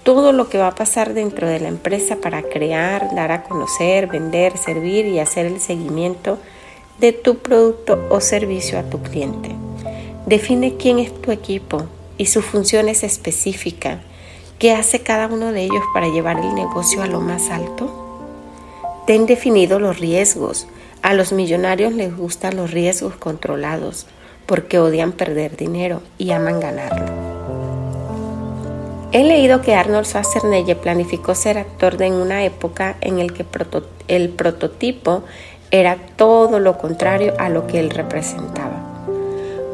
todo 0.02 0.32
lo 0.32 0.48
que 0.48 0.56
va 0.56 0.68
a 0.68 0.74
pasar 0.74 1.12
dentro 1.12 1.46
de 1.46 1.60
la 1.60 1.68
empresa 1.68 2.16
para 2.16 2.40
crear, 2.40 3.14
dar 3.14 3.32
a 3.32 3.42
conocer, 3.42 4.06
vender, 4.06 4.56
servir 4.56 5.04
y 5.04 5.18
hacer 5.18 5.44
el 5.44 5.60
seguimiento 5.60 6.38
de 6.98 7.12
tu 7.12 7.36
producto 7.36 8.02
o 8.08 8.22
servicio 8.22 8.78
a 8.78 8.84
tu 8.84 9.02
cliente. 9.02 9.50
Define 10.24 10.78
quién 10.78 10.98
es 10.98 11.12
tu 11.20 11.32
equipo 11.32 11.82
y 12.16 12.24
sus 12.24 12.46
funciones 12.46 13.02
específicas. 13.02 13.98
¿Qué 14.60 14.74
hace 14.74 15.00
cada 15.00 15.26
uno 15.26 15.52
de 15.52 15.62
ellos 15.62 15.82
para 15.94 16.08
llevar 16.08 16.38
el 16.38 16.54
negocio 16.54 17.02
a 17.02 17.06
lo 17.06 17.22
más 17.22 17.48
alto? 17.48 17.90
Ten 19.06 19.24
definido 19.24 19.80
los 19.80 19.98
riesgos. 19.98 20.68
A 21.00 21.14
los 21.14 21.32
millonarios 21.32 21.94
les 21.94 22.14
gustan 22.14 22.56
los 22.56 22.70
riesgos 22.70 23.16
controlados 23.16 24.06
porque 24.44 24.78
odian 24.78 25.12
perder 25.12 25.56
dinero 25.56 26.02
y 26.18 26.32
aman 26.32 26.60
ganarlo. 26.60 27.06
He 29.12 29.24
leído 29.24 29.62
que 29.62 29.74
Arnold 29.74 30.04
Schwarzenegger 30.04 30.76
planificó 30.76 31.34
ser 31.34 31.56
actor 31.56 31.96
en 32.02 32.12
una 32.12 32.44
época 32.44 32.96
en 33.00 33.16
la 33.16 33.32
que 33.32 33.46
el 34.08 34.28
prototipo 34.28 35.22
era 35.70 35.96
todo 36.16 36.60
lo 36.60 36.76
contrario 36.76 37.32
a 37.38 37.48
lo 37.48 37.66
que 37.66 37.80
él 37.80 37.88
representaba. 37.88 38.79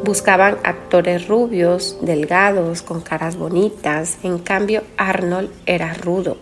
Buscaban 0.07 0.57
actores 0.65 1.29
rubios, 1.29 1.99
delgados, 2.01 2.81
con 2.81 3.03
caras 3.03 3.37
bonitas. 3.37 4.17
En 4.23 4.39
cambio, 4.39 4.83
Arnold 4.97 5.51
era 5.67 5.93
rudo, 5.93 6.39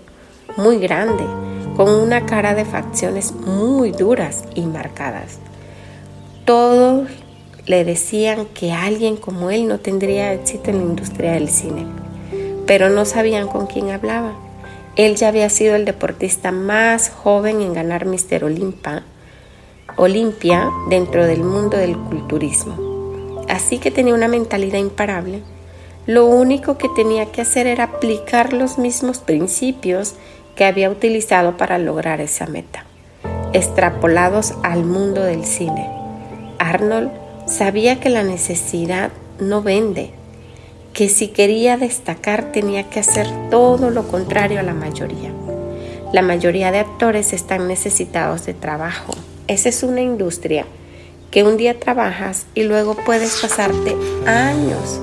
muy 0.56 0.78
grande, 0.78 1.25
con 1.76 1.90
una 1.90 2.26
cara 2.26 2.54
de 2.54 2.64
facciones 2.64 3.33
muy 3.33 3.90
duras 3.90 4.44
y 4.54 4.66
marcadas. 4.66 5.38
Todos 6.44 7.09
le 7.66 7.85
decían 7.85 8.47
que 8.54 8.71
alguien 8.71 9.16
como 9.16 9.50
él 9.50 9.66
no 9.66 9.80
tendría 9.80 10.33
éxito 10.33 10.71
en 10.71 10.78
la 10.78 10.85
industria 10.85 11.33
del 11.33 11.49
cine 11.49 12.04
pero 12.66 12.88
no 12.88 13.04
sabían 13.04 13.49
con 13.49 13.66
quién 13.66 13.90
hablaba. 13.90 14.33
Él 14.97 15.16
ya 15.16 15.28
había 15.28 15.49
sido 15.49 15.75
el 15.75 15.85
deportista 15.85 16.52
más 16.52 17.11
joven 17.11 17.61
en 17.61 17.75
ganar 17.75 18.06
Mister 18.06 18.44
Olympia, 18.44 19.04
Olimpia 19.97 20.71
dentro 20.88 21.26
del 21.26 21.42
mundo 21.42 21.76
del 21.76 21.97
culturismo. 21.97 22.93
Así 23.54 23.78
que 23.78 23.92
tenía 23.92 24.14
una 24.14 24.26
mentalidad 24.26 24.80
imparable. 24.80 25.40
Lo 26.06 26.26
único 26.26 26.76
que 26.76 26.88
tenía 26.88 27.26
que 27.26 27.40
hacer 27.40 27.68
era 27.68 27.84
aplicar 27.84 28.52
los 28.52 28.78
mismos 28.78 29.18
principios 29.18 30.14
que 30.56 30.64
había 30.64 30.90
utilizado 30.90 31.56
para 31.56 31.78
lograr 31.78 32.20
esa 32.20 32.49
meta, 32.49 32.84
extrapolados 33.52 34.54
al 34.64 34.84
mundo 34.84 35.23
del 35.23 35.44
cine. 35.44 35.88
Arnold 36.58 37.12
sabía 37.46 38.00
que 38.00 38.11
la 38.11 38.25
necesidad 38.25 39.12
no 39.38 39.62
vende, 39.62 40.11
que 40.92 41.08
si 41.08 41.28
quería 41.28 41.76
destacar 41.76 42.50
tenía 42.50 42.90
que 42.90 42.99
hacer 42.99 43.28
todo 43.50 43.90
lo 43.90 44.08
contrario 44.08 44.58
a 44.58 44.64
la 44.64 44.75
mayoría. 44.75 45.30
La 46.12 46.23
mayoría 46.23 46.73
de 46.73 46.80
actores 46.80 47.32
están 47.32 47.68
necesitados 47.68 48.46
de 48.46 48.54
trabajo. 48.54 49.14
Esa 49.46 49.68
es 49.68 49.84
una 49.84 50.00
industria 50.00 50.66
que 51.35 51.43
un 51.43 51.57
día 51.57 51.79
trabajas 51.81 52.47
y 52.55 52.62
luego 52.62 52.95
puedes 52.95 53.41
pasarte 53.43 53.97
años 54.25 55.00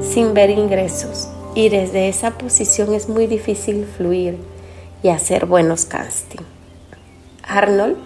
sin 0.00 0.32
ver 0.32 0.48
ingresos 0.48 1.28
y 1.54 1.68
desde 1.68 2.08
esa 2.08 2.30
posición 2.38 2.94
es 2.94 3.08
muy 3.08 3.26
difícil 3.26 3.84
fluir 3.84 4.38
y 5.02 5.08
hacer 5.08 5.44
buenos 5.44 5.84
casting. 5.84 6.44
Arnold, 7.42 7.96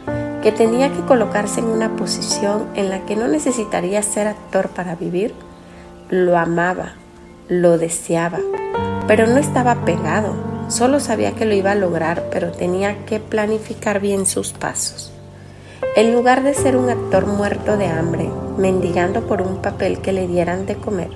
que 0.43 0.53
tenía 0.53 0.91
que 0.91 1.03
colocarse 1.03 1.61
en 1.61 1.67
una 1.67 1.95
posición 1.97 2.67
en 2.75 2.89
la 2.89 3.05
que 3.05 3.15
no 3.15 3.29
necesitaría 3.29 4.03
ser 4.03 4.27
actor 4.27 4.71
para 4.71 4.97
vivir, 4.97 5.35
lo 6.09 6.39
amaba 6.39 6.95
lo 7.49 7.79
deseaba, 7.79 8.41
pero 9.07 9.27
no 9.27 9.39
estaba 9.39 9.85
pegado. 9.85 10.35
Solo 10.69 10.99
sabía 10.99 11.33
que 11.33 11.45
lo 11.45 11.55
iba 11.55 11.73
a 11.73 11.77
lograr, 11.77 12.25
pero 12.33 12.51
tenía 12.51 13.05
que 13.07 13.21
planificar 13.21 14.01
bien 14.01 14.27
sus 14.27 14.53
pasos. 14.53 15.13
En 15.97 16.13
lugar 16.13 16.45
de 16.45 16.55
ser 16.55 16.77
un 16.77 16.89
actor 16.89 17.27
muerto 17.27 17.77
de 17.77 17.87
hambre, 17.87 18.29
mendigando 18.57 19.27
por 19.27 19.43
un 19.43 19.57
papel 19.63 20.01
que 20.01 20.13
le 20.13 20.29
dieran 20.29 20.67
de 20.67 20.77
comer, 20.77 21.11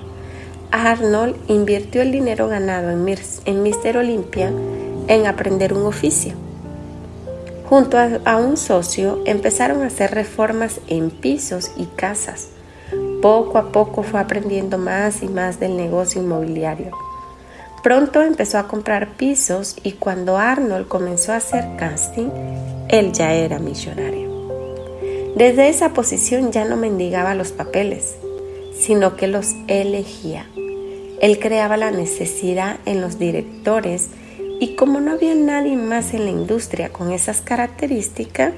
Arnold 0.71 1.35
invirtió 1.47 2.01
el 2.01 2.11
dinero 2.11 2.49
ganado 2.49 2.89
en, 2.89 3.07
en 3.45 3.63
Mister 3.63 3.97
Olympia 3.97 4.51
en 5.07 5.27
aprender 5.27 5.73
un 5.73 5.85
oficio. 5.85 6.33
Junto 7.69 7.97
a 7.97 8.37
un 8.37 8.57
socio 8.57 9.21
empezaron 9.25 9.83
a 9.83 9.87
hacer 9.87 10.11
reformas 10.11 10.81
en 10.87 11.09
pisos 11.09 11.71
y 11.77 11.85
casas 11.85 12.49
poco 13.21 13.59
a 13.59 13.71
poco 13.71 14.03
fue 14.03 14.19
aprendiendo 14.19 14.77
más 14.77 15.21
y 15.21 15.27
más 15.27 15.59
del 15.59 15.77
negocio 15.77 16.21
inmobiliario. 16.21 16.91
Pronto 17.83 18.21
empezó 18.21 18.57
a 18.57 18.67
comprar 18.67 19.09
pisos 19.09 19.75
y 19.83 19.93
cuando 19.93 20.37
Arnold 20.37 20.87
comenzó 20.87 21.33
a 21.33 21.37
hacer 21.37 21.77
casting, 21.77 22.29
él 22.89 23.11
ya 23.11 23.33
era 23.33 23.59
millonario. 23.59 24.30
Desde 25.35 25.69
esa 25.69 25.93
posición 25.93 26.51
ya 26.51 26.65
no 26.65 26.75
mendigaba 26.75 27.35
los 27.35 27.51
papeles, 27.51 28.15
sino 28.77 29.15
que 29.15 29.27
los 29.27 29.55
elegía. 29.67 30.45
Él 31.21 31.39
creaba 31.39 31.77
la 31.77 31.91
necesidad 31.91 32.77
en 32.85 32.99
los 32.99 33.17
directores 33.17 34.09
y 34.59 34.75
como 34.75 34.99
no 34.99 35.13
había 35.13 35.33
nadie 35.33 35.77
más 35.77 36.13
en 36.13 36.25
la 36.25 36.31
industria 36.31 36.89
con 36.89 37.11
esas 37.11 37.41
características, 37.41 38.53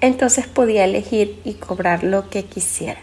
entonces 0.00 0.46
podía 0.46 0.84
elegir 0.84 1.40
y 1.44 1.54
cobrar 1.54 2.02
lo 2.02 2.30
que 2.30 2.44
quisiera. 2.44 3.00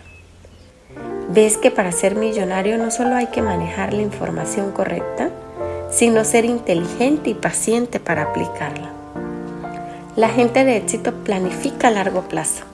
Ves 1.30 1.58
que 1.58 1.72
para 1.72 1.92
ser 1.92 2.16
millonario 2.16 2.78
no 2.78 2.92
solo 2.92 3.16
hay 3.16 3.28
que 3.28 3.42
manejar 3.42 3.94
la 3.94 4.02
información 4.02 4.72
correcta, 4.72 5.30
sino 5.92 6.26
ser 6.26 6.46
inteligente 6.46 7.30
y 7.30 7.34
paciente 7.36 8.00
para 8.00 8.24
aplicarla. 8.24 8.92
La 10.16 10.30
gente 10.30 10.66
de 10.66 10.78
éxito 10.78 11.14
planifica 11.24 11.88
a 11.88 11.92
largo 11.92 12.24
plazo, 12.24 12.66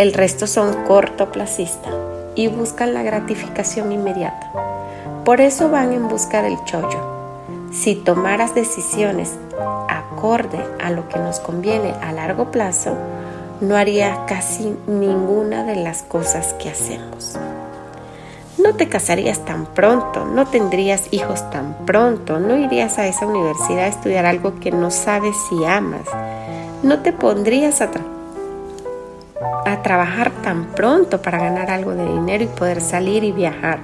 el 0.00 0.14
resto 0.14 0.46
son 0.46 0.84
cortoplacistas 0.84 1.92
y 2.34 2.48
buscan 2.48 2.94
la 2.94 3.02
gratificación 3.02 3.92
inmediata. 3.92 4.50
Por 5.26 5.42
eso 5.42 5.68
van 5.68 5.92
en 5.92 6.08
busca 6.08 6.40
del 6.40 6.56
chollo. 6.64 7.04
Si 7.70 7.96
tomaras 7.96 8.54
decisiones 8.54 9.34
acorde 9.90 10.58
a 10.82 10.90
lo 10.90 11.06
que 11.10 11.18
nos 11.18 11.38
conviene 11.40 11.92
a 12.00 12.12
largo 12.12 12.50
plazo, 12.50 12.96
no 13.60 13.76
harías 13.76 14.16
casi 14.26 14.74
ninguna 14.86 15.64
de 15.64 15.76
las 15.76 16.02
cosas 16.02 16.54
que 16.54 16.70
hacemos. 16.70 17.36
No 18.56 18.76
te 18.76 18.88
casarías 18.88 19.44
tan 19.44 19.66
pronto, 19.66 20.24
no 20.24 20.46
tendrías 20.46 21.08
hijos 21.10 21.48
tan 21.50 21.76
pronto, 21.84 22.40
no 22.40 22.56
irías 22.56 22.98
a 22.98 23.06
esa 23.06 23.26
universidad 23.26 23.84
a 23.84 23.88
estudiar 23.88 24.24
algo 24.24 24.60
que 24.60 24.70
no 24.70 24.90
sabes 24.90 25.36
si 25.50 25.62
amas, 25.66 26.06
no 26.82 27.00
te 27.00 27.12
pondrías 27.12 27.82
a, 27.82 27.90
a 29.64 29.82
trabajar 29.82 30.30
tan 30.42 30.66
pronto 30.66 31.22
para 31.22 31.38
ganar 31.38 31.70
algo 31.70 31.94
de 31.94 32.06
dinero 32.06 32.44
y 32.44 32.48
poder 32.48 32.80
salir 32.80 33.24
y 33.24 33.32
viajar. 33.32 33.78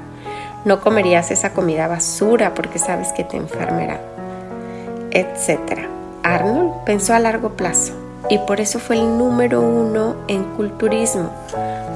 No 0.64 0.80
comerías 0.80 1.30
esa 1.30 1.52
comida 1.52 1.88
basura 1.88 2.54
porque 2.54 2.78
sabes 2.78 3.12
que 3.12 3.24
te 3.24 3.36
enfermará, 3.36 4.00
etc. 5.10 5.88
Arnold 6.22 6.84
pensó 6.84 7.14
a 7.14 7.18
largo 7.18 7.50
plazo 7.50 7.92
y 8.28 8.38
por 8.38 8.60
eso 8.60 8.78
fue 8.78 8.96
el 8.96 9.18
número 9.18 9.60
uno 9.60 10.16
en 10.28 10.44
culturismo 10.56 11.30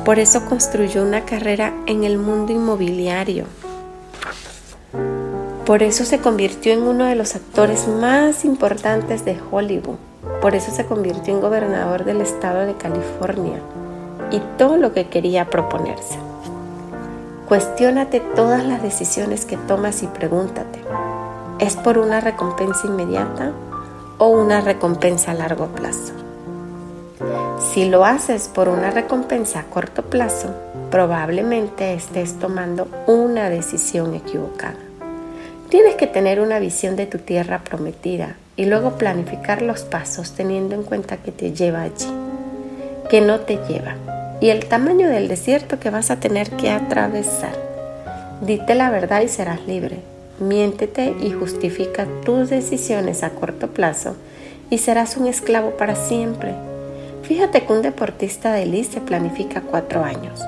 por 0.04 0.18
eso 0.18 0.46
construyó 0.46 1.02
una 1.02 1.24
carrera 1.24 1.74
en 1.86 2.04
el 2.04 2.18
mundo 2.18 2.52
inmobiliario. 2.52 3.44
Por 5.66 5.82
eso 5.82 6.04
se 6.04 6.18
convirtió 6.18 6.72
en 6.72 6.82
uno 6.82 7.04
de 7.04 7.14
los 7.14 7.36
actores 7.36 7.86
más 7.86 8.44
importantes 8.44 9.24
de 9.24 9.38
Hollywood. 9.50 9.98
Por 10.40 10.54
eso 10.54 10.70
se 10.70 10.86
convirtió 10.86 11.34
en 11.34 11.40
gobernador 11.40 12.04
del 12.04 12.22
estado 12.22 12.60
de 12.60 12.74
California 12.74 13.60
y 14.30 14.40
todo 14.56 14.76
lo 14.76 14.92
que 14.92 15.08
quería 15.08 15.50
proponerse. 15.50 16.18
Cuestiónate 17.46 18.20
todas 18.20 18.64
las 18.64 18.82
decisiones 18.82 19.44
que 19.44 19.56
tomas 19.56 20.02
y 20.02 20.06
pregúntate, 20.06 20.78
¿es 21.58 21.76
por 21.76 21.98
una 21.98 22.20
recompensa 22.20 22.86
inmediata 22.86 23.52
o 24.18 24.28
una 24.28 24.60
recompensa 24.60 25.32
a 25.32 25.34
largo 25.34 25.66
plazo? 25.66 26.12
Si 27.72 27.88
lo 27.88 28.04
haces 28.04 28.48
por 28.48 28.68
una 28.68 28.90
recompensa 28.90 29.60
a 29.60 29.64
corto 29.64 30.02
plazo, 30.02 30.48
probablemente 30.90 31.92
estés 31.92 32.38
tomando 32.38 32.88
una 33.06 33.50
decisión 33.50 34.14
equivocada. 34.14 34.78
Tienes 35.68 35.96
que 35.96 36.06
tener 36.06 36.40
una 36.40 36.58
visión 36.58 36.96
de 36.96 37.06
tu 37.06 37.18
tierra 37.18 37.60
prometida 37.62 38.36
y 38.60 38.66
luego 38.66 38.98
planificar 38.98 39.62
los 39.62 39.82
pasos 39.82 40.32
teniendo 40.32 40.74
en 40.74 40.82
cuenta 40.82 41.16
que 41.16 41.32
te 41.32 41.52
lleva 41.52 41.82
allí, 41.82 42.06
que 43.08 43.20
no 43.20 43.40
te 43.40 43.58
lleva, 43.68 43.96
y 44.40 44.50
el 44.50 44.66
tamaño 44.66 45.08
del 45.08 45.28
desierto 45.28 45.80
que 45.80 45.90
vas 45.90 46.10
a 46.10 46.20
tener 46.20 46.50
que 46.50 46.70
atravesar. 46.70 47.56
Dite 48.42 48.74
la 48.74 48.90
verdad 48.90 49.22
y 49.22 49.28
serás 49.28 49.66
libre. 49.66 49.98
Miéntete 50.38 51.14
y 51.20 51.32
justifica 51.32 52.06
tus 52.24 52.50
decisiones 52.50 53.22
a 53.22 53.30
corto 53.30 53.68
plazo 53.68 54.16
y 54.70 54.78
serás 54.78 55.16
un 55.16 55.26
esclavo 55.26 55.72
para 55.72 55.96
siempre 55.96 56.54
Fíjate 57.30 57.64
que 57.64 57.72
un 57.72 57.82
deportista 57.82 58.52
de 58.52 58.64
élite 58.64 58.94
se 58.94 59.00
planifica 59.00 59.60
cuatro 59.60 60.02
años. 60.02 60.40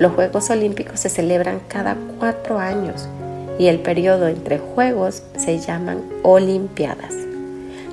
Los 0.00 0.12
Juegos 0.14 0.50
Olímpicos 0.50 0.98
se 0.98 1.08
celebran 1.08 1.60
cada 1.68 1.96
cuatro 2.18 2.58
años 2.58 3.08
y 3.60 3.68
el 3.68 3.78
periodo 3.78 4.26
entre 4.26 4.58
juegos 4.58 5.22
se 5.36 5.60
llaman 5.60 6.02
Olimpiadas. 6.24 7.25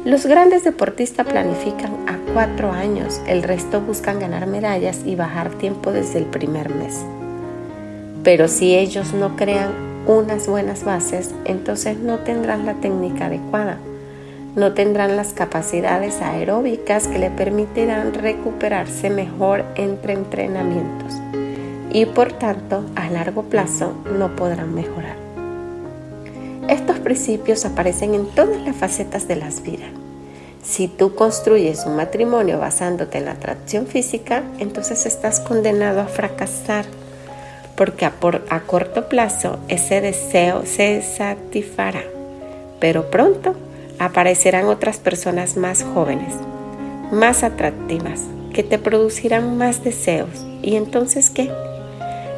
Los 0.05 0.25
grandes 0.25 0.65
deportistas 0.65 1.25
planifican 1.25 1.93
a 2.09 2.17
cuatro 2.33 2.73
años, 2.73 3.21
el 3.25 3.41
resto 3.41 3.79
buscan 3.79 4.19
ganar 4.19 4.47
medallas 4.47 4.99
y 5.05 5.15
bajar 5.15 5.51
tiempo 5.51 5.93
desde 5.93 6.19
el 6.19 6.25
primer 6.25 6.75
mes. 6.75 7.05
Pero 8.21 8.49
si 8.49 8.75
ellos 8.75 9.13
no 9.13 9.37
crean 9.37 9.71
unas 10.05 10.47
buenas 10.47 10.83
bases, 10.83 11.33
entonces 11.45 11.99
no 11.99 12.19
tendrán 12.19 12.65
la 12.65 12.73
técnica 12.73 13.27
adecuada, 13.27 13.77
no 14.57 14.73
tendrán 14.73 15.15
las 15.15 15.31
capacidades 15.31 16.21
aeróbicas 16.21 17.07
que 17.07 17.19
le 17.19 17.29
permitirán 17.29 18.13
recuperarse 18.13 19.09
mejor 19.09 19.63
entre 19.75 20.13
entrenamientos 20.13 21.13
y 21.93 22.07
por 22.07 22.33
tanto 22.33 22.83
a 22.95 23.09
largo 23.09 23.43
plazo 23.43 23.93
no 24.17 24.35
podrán 24.35 24.75
mejorar. 24.75 25.22
Estos 26.73 26.97
principios 26.97 27.65
aparecen 27.65 28.15
en 28.15 28.25
todas 28.25 28.59
las 28.65 28.75
facetas 28.75 29.27
de 29.27 29.35
las 29.35 29.61
vidas. 29.61 29.91
Si 30.63 30.87
tú 30.87 31.13
construyes 31.13 31.85
un 31.85 31.95
matrimonio 31.95 32.57
basándote 32.57 33.19
en 33.19 33.25
la 33.25 33.33
atracción 33.33 33.85
física, 33.85 34.41
entonces 34.57 35.05
estás 35.05 35.39
condenado 35.39 36.01
a 36.01 36.07
fracasar, 36.07 36.85
porque 37.77 38.05
a, 38.05 38.13
a 38.49 38.59
corto 38.61 39.07
plazo 39.07 39.59
ese 39.67 40.01
deseo 40.01 40.63
se 40.65 41.03
satisfará, 41.03 42.01
pero 42.79 43.11
pronto 43.11 43.53
aparecerán 43.99 44.65
otras 44.65 44.97
personas 44.97 45.57
más 45.57 45.83
jóvenes, 45.83 46.33
más 47.11 47.43
atractivas, 47.43 48.21
que 48.51 48.63
te 48.63 48.79
producirán 48.79 49.59
más 49.59 49.83
deseos. 49.83 50.43
¿Y 50.63 50.75
entonces 50.75 51.29
qué? 51.29 51.51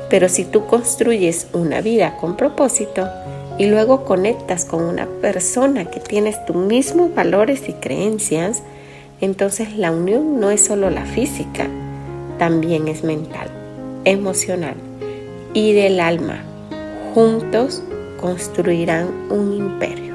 Pero 0.10 0.28
si 0.28 0.44
tú 0.44 0.66
construyes 0.66 1.48
una 1.54 1.80
vida 1.80 2.18
con 2.18 2.36
propósito 2.36 3.08
y 3.58 3.68
luego 3.68 4.06
conectas 4.06 4.66
con 4.66 4.84
una 4.84 5.06
persona 5.22 5.86
que 5.86 6.00
tienes 6.00 6.44
tus 6.46 6.56
mismos 6.56 7.14
valores 7.14 7.70
y 7.70 7.74
creencias, 7.74 8.64
entonces 9.22 9.78
la 9.78 9.92
unión 9.92 10.40
no 10.40 10.52
es 10.52 10.66
solo 10.66 10.90
la 10.90 11.06
física, 11.06 11.68
también 12.38 12.88
es 12.88 13.04
mental, 13.04 13.50
emocional 14.04 14.76
y 15.54 15.74
del 15.74 16.00
alma. 16.00 16.44
Juntos 17.14 17.82
construirán 18.20 19.08
un 19.30 19.54
imperio. 19.54 20.14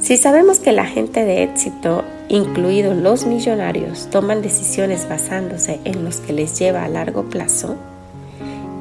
Si 0.00 0.16
sabemos 0.16 0.58
que 0.58 0.72
la 0.72 0.86
gente 0.86 1.24
de 1.24 1.42
éxito 1.42 2.02
incluidos 2.30 2.96
los 2.96 3.26
millonarios, 3.26 4.08
toman 4.08 4.40
decisiones 4.40 5.08
basándose 5.08 5.80
en 5.84 6.04
los 6.04 6.18
que 6.20 6.32
les 6.32 6.58
lleva 6.58 6.84
a 6.84 6.88
largo 6.88 7.24
plazo 7.24 7.76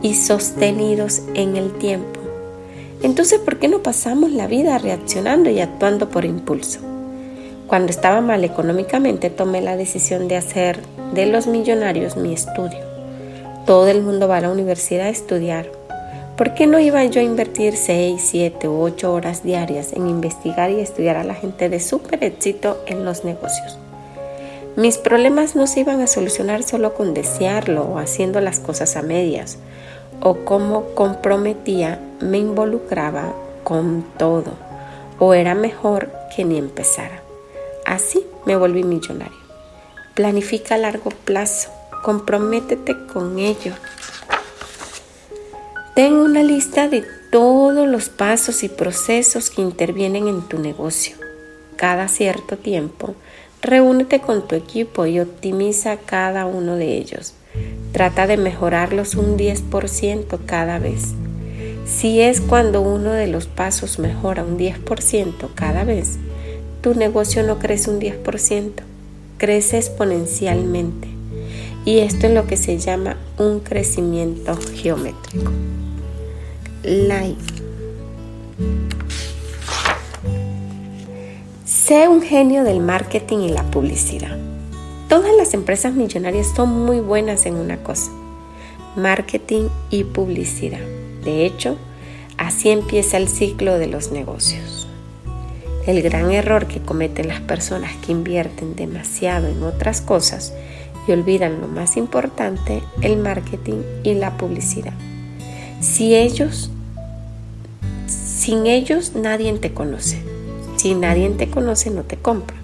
y 0.03 0.13
sostenidos 0.13 1.23
en 1.33 1.57
el 1.57 1.73
tiempo. 1.73 2.18
Entonces, 3.01 3.39
¿por 3.39 3.59
qué 3.59 3.67
no 3.67 3.83
pasamos 3.83 4.31
la 4.31 4.47
vida 4.47 4.77
reaccionando 4.77 5.49
y 5.49 5.59
actuando 5.59 6.09
por 6.09 6.25
impulso? 6.25 6.79
Cuando 7.67 7.91
estaba 7.91 8.21
mal 8.21 8.43
económicamente, 8.43 9.29
tomé 9.29 9.61
la 9.61 9.77
decisión 9.77 10.27
de 10.27 10.37
hacer 10.37 10.79
de 11.13 11.25
los 11.25 11.47
millonarios 11.47 12.17
mi 12.17 12.33
estudio. 12.33 12.79
Todo 13.65 13.87
el 13.87 14.01
mundo 14.01 14.27
va 14.27 14.37
a 14.37 14.41
la 14.41 14.51
universidad 14.51 15.07
a 15.07 15.09
estudiar, 15.09 15.69
¿Por 16.39 16.53
qué 16.53 16.67
no 16.67 16.79
iba 16.79 17.03
yo 17.03 17.19
a 17.19 17.23
invertir 17.25 17.75
6, 17.75 18.21
7 18.31 18.69
u 18.69 18.79
8 18.79 19.11
horas 19.11 19.43
diarias 19.43 19.91
en 19.91 20.07
investigar 20.07 20.71
y 20.71 20.79
estudiar 20.79 21.17
a 21.17 21.25
la 21.25 21.33
gente 21.33 21.67
de 21.67 21.81
súper 21.81 22.23
éxito 22.23 22.81
en 22.85 23.03
los 23.03 23.25
negocios? 23.25 23.77
Mis 24.77 24.97
problemas 24.97 25.57
no 25.57 25.67
se 25.67 25.81
iban 25.81 25.99
a 25.99 26.07
solucionar 26.07 26.63
solo 26.63 26.93
con 26.93 27.13
desearlo 27.13 27.83
o 27.83 27.97
haciendo 27.97 28.39
las 28.39 28.61
cosas 28.61 28.95
a 28.95 29.01
medias, 29.01 29.57
o 30.21 30.45
como 30.45 30.93
comprometía 30.95 31.99
me 32.19 32.37
involucraba 32.37 33.33
con 33.63 34.03
todo, 34.17 34.53
o 35.19 35.33
era 35.33 35.55
mejor 35.55 36.11
que 36.35 36.45
ni 36.45 36.57
empezara. 36.57 37.21
Así 37.85 38.25
me 38.45 38.55
volví 38.55 38.83
millonario. 38.83 39.37
Planifica 40.15 40.75
a 40.75 40.77
largo 40.77 41.11
plazo, 41.11 41.69
comprométete 42.03 42.95
con 43.07 43.39
ello 43.39 43.73
Ten 45.99 46.13
una 46.13 46.43
lista 46.43 46.87
de 46.87 47.03
todos 47.29 47.85
los 47.85 48.07
pasos 48.07 48.63
y 48.63 48.69
procesos 48.69 49.49
que 49.49 49.61
intervienen 49.61 50.29
en 50.29 50.47
tu 50.47 50.57
negocio. 50.57 51.17
Cada 51.75 52.07
cierto 52.07 52.57
tiempo, 52.57 53.15
reúnete 53.61 54.21
con 54.21 54.47
tu 54.47 54.55
equipo 54.55 55.05
y 55.05 55.19
optimiza 55.19 55.97
cada 55.97 56.45
uno 56.45 56.77
de 56.77 56.95
ellos. 56.95 57.33
Trata 57.91 58.27
de 58.27 58.37
mejorarlos 58.37 59.15
un 59.15 59.37
10% 59.37 60.39
cada 60.45 60.79
vez. 60.79 61.13
Si 61.85 62.21
es 62.21 62.39
cuando 62.39 62.81
uno 62.81 63.11
de 63.11 63.27
los 63.27 63.47
pasos 63.47 63.97
mejora 63.97 64.43
un 64.43 64.59
10% 64.59 65.49
cada 65.55 65.83
vez, 65.83 66.19
tu 66.81 66.93
negocio 66.93 67.43
no 67.43 67.57
crece 67.57 67.89
un 67.89 67.99
10%, 67.99 68.71
crece 69.37 69.77
exponencialmente. 69.77 71.07
Y 71.85 71.99
esto 71.99 72.27
es 72.27 72.33
lo 72.33 72.45
que 72.45 72.57
se 72.57 72.77
llama 72.77 73.17
un 73.37 73.59
crecimiento 73.61 74.57
geométrico. 74.75 75.51
Life. 76.83 77.59
Sé 81.65 82.07
un 82.07 82.21
genio 82.21 82.63
del 82.63 82.81
marketing 82.81 83.39
y 83.39 83.49
la 83.49 83.63
publicidad. 83.63 84.48
Todas 85.09 85.35
las 85.35 85.55
empresas 85.55 85.95
millonarias 85.95 86.53
son 86.55 86.85
muy 86.85 86.99
buenas 86.99 87.47
en 87.47 87.55
una 87.55 87.77
cosa, 87.77 88.11
marketing 88.95 89.69
y 89.89 90.03
publicidad. 90.03 90.85
De 91.23 91.47
hecho, 91.47 91.77
así 92.37 92.69
empieza 92.69 93.17
el 93.17 93.27
ciclo 93.27 93.79
de 93.79 93.87
los 93.87 94.11
negocios. 94.11 94.87
El 95.87 96.03
gran 96.03 96.29
error 96.29 96.67
que 96.67 96.79
cometen 96.79 97.27
las 97.27 97.41
personas 97.41 97.95
que 98.05 98.11
invierten 98.11 98.75
demasiado 98.75 99.47
en 99.47 99.63
otras 99.63 100.01
cosas 100.01 100.53
y 101.07 101.11
olvidan 101.11 101.59
lo 101.59 101.67
más 101.67 101.97
importante, 101.97 102.83
el 103.01 103.17
marketing 103.17 103.81
y 104.03 104.13
la 104.13 104.37
publicidad. 104.37 104.93
Si 105.81 106.15
ellos, 106.15 106.69
sin 108.05 108.67
ellos 108.67 109.13
nadie 109.15 109.51
te 109.53 109.73
conoce. 109.73 110.21
Si 110.75 110.93
nadie 110.93 111.27
te 111.31 111.49
conoce, 111.49 111.89
no 111.89 112.03
te 112.03 112.17
compra. 112.17 112.57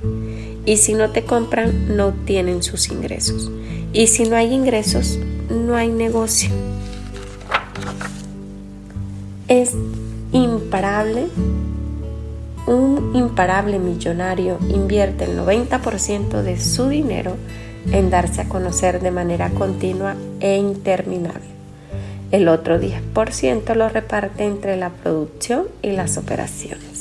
Y 0.65 0.77
si 0.77 0.93
no 0.93 1.11
te 1.11 1.23
compran, 1.23 1.95
no 1.95 2.11
tienen 2.11 2.63
sus 2.63 2.89
ingresos. 2.89 3.51
Y 3.93 4.07
si 4.07 4.25
no 4.25 4.35
hay 4.35 4.53
ingresos, 4.53 5.19
no 5.49 5.75
hay 5.75 5.89
negocio. 5.89 6.49
Es 9.47 9.73
imparable. 10.31 11.27
Un 12.65 13.11
imparable 13.15 13.77
millonario 13.77 14.57
invierte 14.69 15.25
el 15.25 15.37
90% 15.37 16.41
de 16.41 16.59
su 16.59 16.89
dinero 16.89 17.35
en 17.91 18.09
darse 18.09 18.41
a 18.41 18.49
conocer 18.49 19.01
de 19.01 19.11
manera 19.11 19.51
continua 19.51 20.15
e 20.39 20.57
interminable. 20.57 21.55
El 22.31 22.47
otro 22.47 22.81
10% 22.81 23.75
lo 23.75 23.87
reparte 23.87 24.45
entre 24.45 24.77
la 24.77 24.89
producción 24.89 25.67
y 25.81 25.91
las 25.91 26.17
operaciones. 26.17 26.94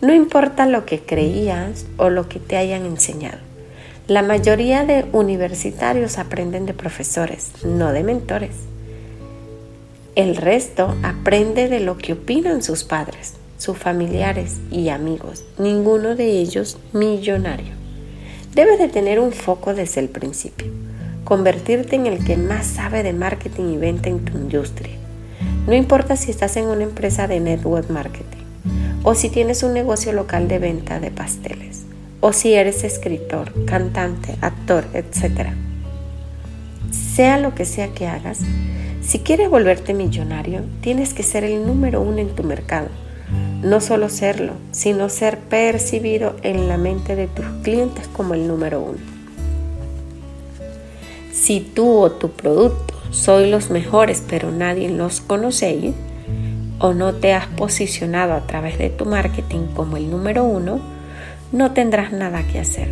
No 0.00 0.14
importa 0.14 0.66
lo 0.66 0.84
que 0.84 1.00
creías 1.00 1.86
o 1.96 2.10
lo 2.10 2.28
que 2.28 2.38
te 2.38 2.56
hayan 2.56 2.84
enseñado. 2.84 3.38
La 4.06 4.22
mayoría 4.22 4.84
de 4.84 5.06
universitarios 5.12 6.18
aprenden 6.18 6.66
de 6.66 6.74
profesores, 6.74 7.50
no 7.64 7.92
de 7.92 8.04
mentores. 8.04 8.54
El 10.14 10.36
resto 10.36 10.94
aprende 11.02 11.68
de 11.68 11.80
lo 11.80 11.98
que 11.98 12.12
opinan 12.12 12.62
sus 12.62 12.84
padres, 12.84 13.34
sus 13.58 13.76
familiares 13.76 14.56
y 14.70 14.90
amigos, 14.90 15.44
ninguno 15.58 16.14
de 16.14 16.40
ellos 16.40 16.78
millonario. 16.92 17.74
Debes 18.54 18.78
de 18.78 18.88
tener 18.88 19.18
un 19.18 19.32
foco 19.32 19.74
desde 19.74 20.00
el 20.00 20.08
principio 20.08 20.70
convertirte 21.26 21.96
en 21.96 22.06
el 22.06 22.24
que 22.24 22.36
más 22.36 22.66
sabe 22.66 23.02
de 23.02 23.12
marketing 23.12 23.74
y 23.74 23.76
venta 23.76 24.08
en 24.08 24.24
tu 24.24 24.38
industria. 24.38 24.94
No 25.66 25.74
importa 25.74 26.16
si 26.16 26.30
estás 26.30 26.56
en 26.56 26.66
una 26.66 26.84
empresa 26.84 27.26
de 27.26 27.40
network 27.40 27.90
marketing 27.90 28.35
o 29.08 29.14
si 29.14 29.30
tienes 29.30 29.62
un 29.62 29.72
negocio 29.72 30.12
local 30.12 30.48
de 30.48 30.58
venta 30.58 30.98
de 30.98 31.12
pasteles 31.12 31.84
o 32.18 32.32
si 32.32 32.54
eres 32.54 32.82
escritor, 32.82 33.52
cantante, 33.64 34.34
actor, 34.40 34.84
etc. 34.94 35.50
Sea 36.90 37.38
lo 37.38 37.54
que 37.54 37.64
sea 37.64 37.94
que 37.94 38.08
hagas, 38.08 38.40
si 39.02 39.20
quieres 39.20 39.48
volverte 39.48 39.94
millonario, 39.94 40.62
tienes 40.80 41.14
que 41.14 41.22
ser 41.22 41.44
el 41.44 41.64
número 41.64 42.02
uno 42.02 42.18
en 42.18 42.34
tu 42.34 42.42
mercado. 42.42 42.88
No 43.62 43.80
solo 43.80 44.08
serlo, 44.08 44.54
sino 44.72 45.08
ser 45.08 45.38
percibido 45.38 46.34
en 46.42 46.66
la 46.66 46.76
mente 46.76 47.14
de 47.14 47.28
tus 47.28 47.46
clientes 47.62 48.08
como 48.08 48.34
el 48.34 48.48
número 48.48 48.80
uno. 48.80 48.98
Si 51.32 51.60
tú 51.60 51.96
o 51.96 52.10
tu 52.10 52.32
producto 52.32 52.94
sois 53.12 53.48
los 53.48 53.70
mejores 53.70 54.20
pero 54.28 54.50
nadie 54.50 54.88
los 54.88 55.20
conoce 55.20 55.94
o 56.78 56.92
no 56.92 57.14
te 57.14 57.32
has 57.32 57.46
posicionado 57.46 58.34
a 58.34 58.46
través 58.46 58.78
de 58.78 58.90
tu 58.90 59.04
marketing 59.04 59.66
como 59.74 59.96
el 59.96 60.10
número 60.10 60.44
uno, 60.44 60.80
no 61.52 61.72
tendrás 61.72 62.12
nada 62.12 62.42
que 62.42 62.58
hacer. 62.58 62.88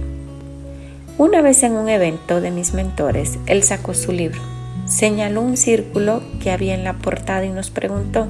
Una 1.18 1.42
vez 1.42 1.62
en 1.62 1.72
un 1.72 1.88
evento 1.88 2.40
de 2.40 2.50
mis 2.50 2.74
mentores, 2.74 3.38
él 3.46 3.62
sacó 3.62 3.94
su 3.94 4.12
libro 4.12 4.40
señaló 4.86 5.40
un 5.40 5.56
círculo 5.56 6.22
que 6.42 6.50
había 6.50 6.74
en 6.74 6.84
la 6.84 6.94
portada 6.94 7.44
y 7.44 7.50
nos 7.50 7.70
preguntó, 7.70 8.26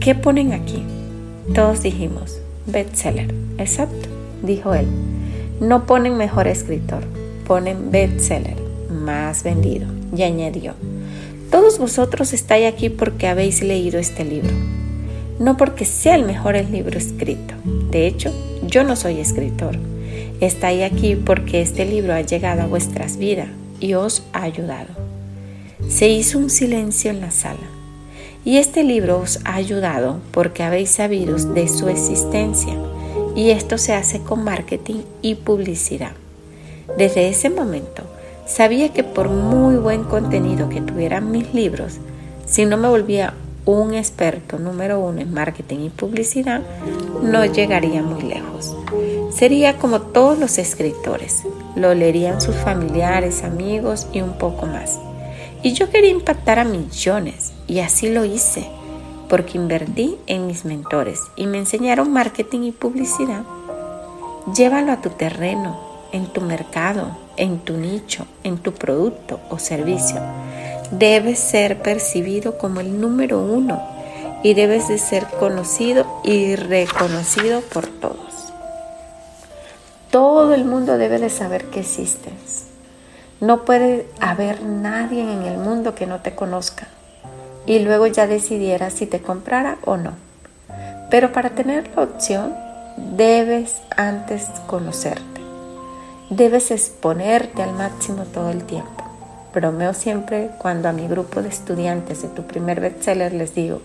¿qué 0.00 0.14
ponen 0.14 0.52
aquí? 0.52 0.82
Todos 1.54 1.82
dijimos, 1.82 2.38
bestseller. 2.66 3.34
Exacto, 3.58 4.08
dijo 4.42 4.74
él. 4.74 4.86
No 5.60 5.86
ponen 5.86 6.16
mejor 6.16 6.46
escritor, 6.48 7.04
ponen 7.46 7.90
bestseller, 7.90 8.56
más 8.90 9.42
vendido. 9.42 9.86
Y 10.16 10.22
añadió, 10.22 10.74
todos 11.52 11.78
vosotros 11.78 12.32
estáis 12.32 12.66
aquí 12.66 12.88
porque 12.88 13.28
habéis 13.28 13.62
leído 13.62 14.00
este 14.00 14.24
libro, 14.24 14.54
no 15.38 15.58
porque 15.58 15.84
sea 15.84 16.14
el 16.14 16.24
mejor 16.24 16.56
el 16.56 16.72
libro 16.72 16.96
escrito. 16.98 17.54
De 17.90 18.06
hecho, 18.06 18.32
yo 18.66 18.84
no 18.84 18.96
soy 18.96 19.20
escritor. 19.20 19.78
Estáis 20.40 20.82
aquí 20.82 21.14
porque 21.14 21.60
este 21.60 21.84
libro 21.84 22.14
ha 22.14 22.22
llegado 22.22 22.62
a 22.62 22.66
vuestras 22.66 23.18
vidas 23.18 23.48
y 23.80 23.92
os 23.92 24.22
ha 24.32 24.44
ayudado. 24.44 24.88
Se 25.88 26.08
hizo 26.08 26.38
un 26.38 26.48
silencio 26.48 27.10
en 27.10 27.20
la 27.20 27.30
sala. 27.30 27.68
Y 28.46 28.56
este 28.56 28.82
libro 28.82 29.20
os 29.20 29.38
ha 29.44 29.56
ayudado 29.56 30.20
porque 30.30 30.62
habéis 30.62 30.88
sabido 30.88 31.36
de 31.36 31.68
su 31.68 31.90
existencia 31.90 32.74
y 33.36 33.50
esto 33.50 33.76
se 33.76 33.92
hace 33.92 34.20
con 34.20 34.42
marketing 34.42 35.02
y 35.20 35.34
publicidad. 35.34 36.12
Desde 36.96 37.28
ese 37.28 37.50
momento 37.50 38.04
sabía 38.52 38.92
que 38.92 39.02
por 39.02 39.30
muy 39.30 39.76
buen 39.76 40.04
contenido 40.04 40.68
que 40.68 40.82
tuvieran 40.82 41.30
mis 41.30 41.54
libros, 41.54 41.94
si 42.44 42.66
no 42.66 42.76
me 42.76 42.88
volvía 42.88 43.32
un 43.64 43.94
experto 43.94 44.58
número 44.58 45.00
uno 45.00 45.20
en 45.20 45.32
marketing 45.32 45.86
y 45.86 45.88
publicidad, 45.88 46.60
no 47.22 47.44
llegaría 47.46 48.02
muy 48.02 48.22
lejos. 48.22 48.76
Sería 49.32 49.78
como 49.78 50.00
todos 50.00 50.38
los 50.38 50.58
escritores, 50.58 51.44
lo 51.76 51.94
leerían 51.94 52.40
sus 52.42 52.56
familiares, 52.56 53.42
amigos 53.42 54.06
y 54.12 54.20
un 54.20 54.36
poco 54.36 54.66
más. 54.66 54.98
Y 55.62 55.72
yo 55.72 55.88
quería 55.90 56.10
impactar 56.10 56.58
a 56.58 56.64
millones 56.64 57.52
y 57.66 57.78
así 57.78 58.10
lo 58.10 58.24
hice 58.24 58.66
porque 59.30 59.56
invertí 59.56 60.18
en 60.26 60.46
mis 60.46 60.66
mentores 60.66 61.20
y 61.36 61.46
me 61.46 61.56
enseñaron 61.56 62.12
marketing 62.12 62.64
y 62.64 62.72
publicidad. 62.72 63.44
Llévalo 64.54 64.92
a 64.92 65.00
tu 65.00 65.08
terreno, 65.08 65.91
en 66.12 66.26
tu 66.26 66.40
mercado, 66.40 67.16
en 67.36 67.58
tu 67.58 67.76
nicho, 67.76 68.26
en 68.44 68.58
tu 68.58 68.72
producto 68.72 69.40
o 69.50 69.58
servicio. 69.58 70.20
Debes 70.90 71.38
ser 71.38 71.82
percibido 71.82 72.58
como 72.58 72.80
el 72.80 73.00
número 73.00 73.40
uno 73.40 73.82
y 74.42 74.54
debes 74.54 74.88
de 74.88 74.98
ser 74.98 75.26
conocido 75.26 76.06
y 76.24 76.56
reconocido 76.56 77.60
por 77.60 77.86
todos. 77.86 78.52
Todo 80.10 80.52
el 80.54 80.64
mundo 80.64 80.98
debe 80.98 81.18
de 81.18 81.30
saber 81.30 81.64
que 81.66 81.80
existes. 81.80 82.66
No 83.40 83.64
puede 83.64 84.06
haber 84.20 84.62
nadie 84.62 85.22
en 85.22 85.42
el 85.42 85.56
mundo 85.56 85.94
que 85.94 86.06
no 86.06 86.20
te 86.20 86.34
conozca 86.34 86.86
y 87.66 87.78
luego 87.78 88.06
ya 88.06 88.26
decidiera 88.26 88.90
si 88.90 89.06
te 89.06 89.20
comprara 89.20 89.78
o 89.84 89.96
no. 89.96 90.12
Pero 91.10 91.32
para 91.32 91.50
tener 91.50 91.90
la 91.96 92.02
opción, 92.02 92.54
debes 92.96 93.82
antes 93.96 94.46
conocerte. 94.66 95.41
Debes 96.34 96.70
exponerte 96.70 97.62
al 97.62 97.74
máximo 97.74 98.24
todo 98.24 98.48
el 98.48 98.64
tiempo. 98.64 99.04
Bromeo 99.52 99.92
siempre 99.92 100.48
cuando 100.56 100.88
a 100.88 100.92
mi 100.94 101.06
grupo 101.06 101.42
de 101.42 101.50
estudiantes 101.50 102.22
de 102.22 102.28
tu 102.28 102.44
primer 102.44 102.80
bestseller 102.80 103.34
les 103.34 103.54
digo 103.54 103.82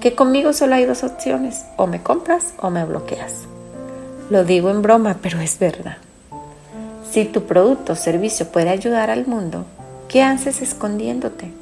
que 0.00 0.14
conmigo 0.14 0.54
solo 0.54 0.74
hay 0.74 0.86
dos 0.86 1.04
opciones, 1.04 1.66
o 1.76 1.86
me 1.86 2.02
compras 2.02 2.54
o 2.62 2.70
me 2.70 2.82
bloqueas. 2.86 3.42
Lo 4.30 4.44
digo 4.44 4.70
en 4.70 4.80
broma, 4.80 5.18
pero 5.20 5.38
es 5.38 5.58
verdad. 5.58 5.98
Si 7.10 7.26
tu 7.26 7.42
producto 7.42 7.92
o 7.92 7.96
servicio 7.96 8.48
puede 8.48 8.70
ayudar 8.70 9.10
al 9.10 9.26
mundo, 9.26 9.66
¿qué 10.08 10.22
haces 10.22 10.62
escondiéndote? 10.62 11.52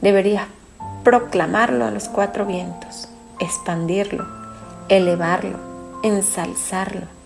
Deberías 0.00 0.46
proclamarlo 1.02 1.86
a 1.86 1.90
los 1.90 2.08
cuatro 2.08 2.46
vientos, 2.46 3.08
expandirlo, 3.40 4.28
elevarlo, 4.88 5.58
ensalzarlo. 6.04 7.21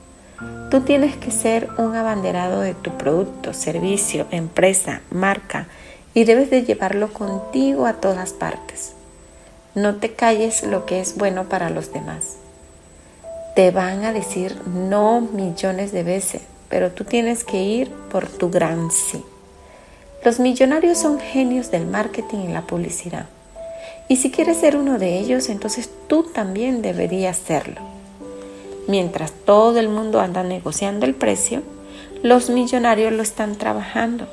Tú 0.70 0.80
tienes 0.82 1.16
que 1.16 1.30
ser 1.30 1.68
un 1.78 1.94
abanderado 1.94 2.60
de 2.60 2.74
tu 2.74 2.90
producto, 2.98 3.54
servicio, 3.54 4.26
empresa, 4.30 5.00
marca 5.10 5.66
y 6.12 6.24
debes 6.24 6.50
de 6.50 6.64
llevarlo 6.64 7.12
contigo 7.12 7.86
a 7.86 7.94
todas 7.94 8.32
partes. 8.32 8.92
No 9.74 9.96
te 9.96 10.12
calles 10.12 10.62
lo 10.62 10.84
que 10.86 11.00
es 11.00 11.16
bueno 11.16 11.44
para 11.44 11.70
los 11.70 11.92
demás. 11.92 12.36
Te 13.54 13.70
van 13.70 14.04
a 14.04 14.12
decir 14.12 14.56
no 14.66 15.20
millones 15.20 15.92
de 15.92 16.02
veces, 16.02 16.42
pero 16.68 16.92
tú 16.92 17.04
tienes 17.04 17.44
que 17.44 17.62
ir 17.62 17.90
por 18.10 18.26
tu 18.26 18.50
gran 18.50 18.90
sí. 18.90 19.24
Los 20.24 20.40
millonarios 20.40 20.98
son 20.98 21.20
genios 21.20 21.70
del 21.70 21.86
marketing 21.86 22.38
y 22.38 22.52
la 22.52 22.62
publicidad. 22.62 23.26
Y 24.08 24.16
si 24.16 24.30
quieres 24.30 24.58
ser 24.58 24.76
uno 24.76 24.98
de 24.98 25.18
ellos, 25.18 25.48
entonces 25.48 25.88
tú 26.08 26.24
también 26.24 26.82
deberías 26.82 27.36
serlo. 27.36 27.95
Mientras 28.86 29.32
todo 29.32 29.78
el 29.78 29.88
mundo 29.88 30.20
anda 30.20 30.42
negociando 30.42 31.06
el 31.06 31.14
precio, 31.14 31.62
los 32.22 32.50
millonarios 32.50 33.12
lo 33.12 33.22
están 33.22 33.56
trabajando. 33.56 34.26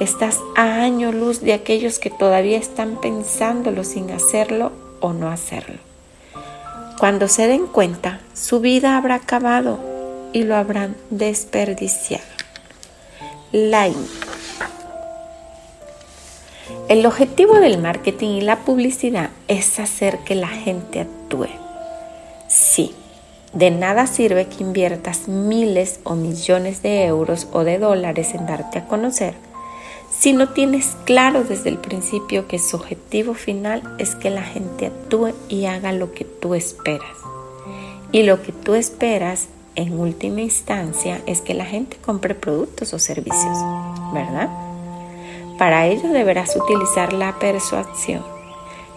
Estás 0.00 0.38
a 0.56 0.82
año 0.82 1.12
luz 1.12 1.40
de 1.40 1.52
aquellos 1.52 1.98
que 1.98 2.10
todavía 2.10 2.58
están 2.58 3.00
pensándolo 3.00 3.84
sin 3.84 4.10
hacerlo 4.10 4.72
o 5.00 5.12
no 5.12 5.28
hacerlo. 5.28 5.78
Cuando 6.98 7.28
se 7.28 7.46
den 7.46 7.66
cuenta, 7.66 8.20
su 8.34 8.60
vida 8.60 8.96
habrá 8.96 9.16
acabado 9.16 9.78
y 10.32 10.44
lo 10.44 10.56
habrán 10.56 10.96
desperdiciado. 11.10 12.24
Line 13.52 13.94
el 16.88 17.06
objetivo 17.06 17.54
del 17.54 17.78
marketing 17.78 18.28
y 18.28 18.40
la 18.42 18.64
publicidad 18.64 19.30
es 19.48 19.78
hacer 19.78 20.18
que 20.18 20.34
la 20.34 20.48
gente 20.48 21.00
actúe. 21.00 21.48
De 23.52 23.70
nada 23.70 24.06
sirve 24.06 24.46
que 24.48 24.62
inviertas 24.62 25.28
miles 25.28 26.00
o 26.04 26.14
millones 26.14 26.82
de 26.82 27.04
euros 27.04 27.48
o 27.52 27.64
de 27.64 27.78
dólares 27.78 28.34
en 28.34 28.46
darte 28.46 28.78
a 28.78 28.86
conocer 28.86 29.34
si 30.22 30.34
no 30.34 30.50
tienes 30.50 30.96
claro 31.04 31.42
desde 31.42 31.70
el 31.70 31.78
principio 31.78 32.46
que 32.46 32.58
su 32.58 32.76
objetivo 32.76 33.34
final 33.34 33.82
es 33.98 34.14
que 34.14 34.30
la 34.30 34.42
gente 34.42 34.86
actúe 34.86 35.32
y 35.48 35.64
haga 35.64 35.90
lo 35.92 36.12
que 36.12 36.24
tú 36.24 36.54
esperas. 36.54 37.16
Y 38.12 38.22
lo 38.22 38.42
que 38.42 38.52
tú 38.52 38.74
esperas 38.74 39.48
en 39.74 39.98
última 39.98 40.42
instancia 40.42 41.20
es 41.26 41.40
que 41.40 41.54
la 41.54 41.64
gente 41.64 41.96
compre 41.96 42.34
productos 42.34 42.92
o 42.92 42.98
servicios, 42.98 43.56
¿verdad? 44.12 44.48
Para 45.58 45.86
ello 45.86 46.10
deberás 46.10 46.54
utilizar 46.56 47.12
la 47.14 47.38
persuasión, 47.38 48.22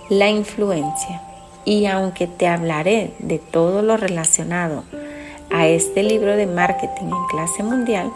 la 0.10 0.30
influencia 0.30 1.22
y 1.66 1.88
aunque 1.88 2.28
te 2.28 2.48
hablaré 2.48 3.14
de 3.20 3.40
todo 3.40 3.82
lo 3.82 3.98
relacionado 3.98 4.84
a 5.52 5.68
este 5.68 6.04
libro 6.04 6.38
de 6.38 6.48
marketing 6.48 7.06
en 7.06 7.28
clase 7.30 7.64
mundial, 7.64 8.12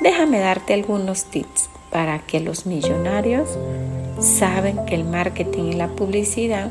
déjame 0.00 0.40
darte 0.40 0.74
algunos 0.74 1.26
tips 1.26 1.68
para 1.90 2.18
que 2.18 2.40
los 2.40 2.66
millonarios 2.66 3.48
saben 4.20 4.84
que 4.86 4.94
el 4.94 5.04
marketing 5.04 5.64
y 5.64 5.72
la 5.74 5.88
publicidad 5.88 6.70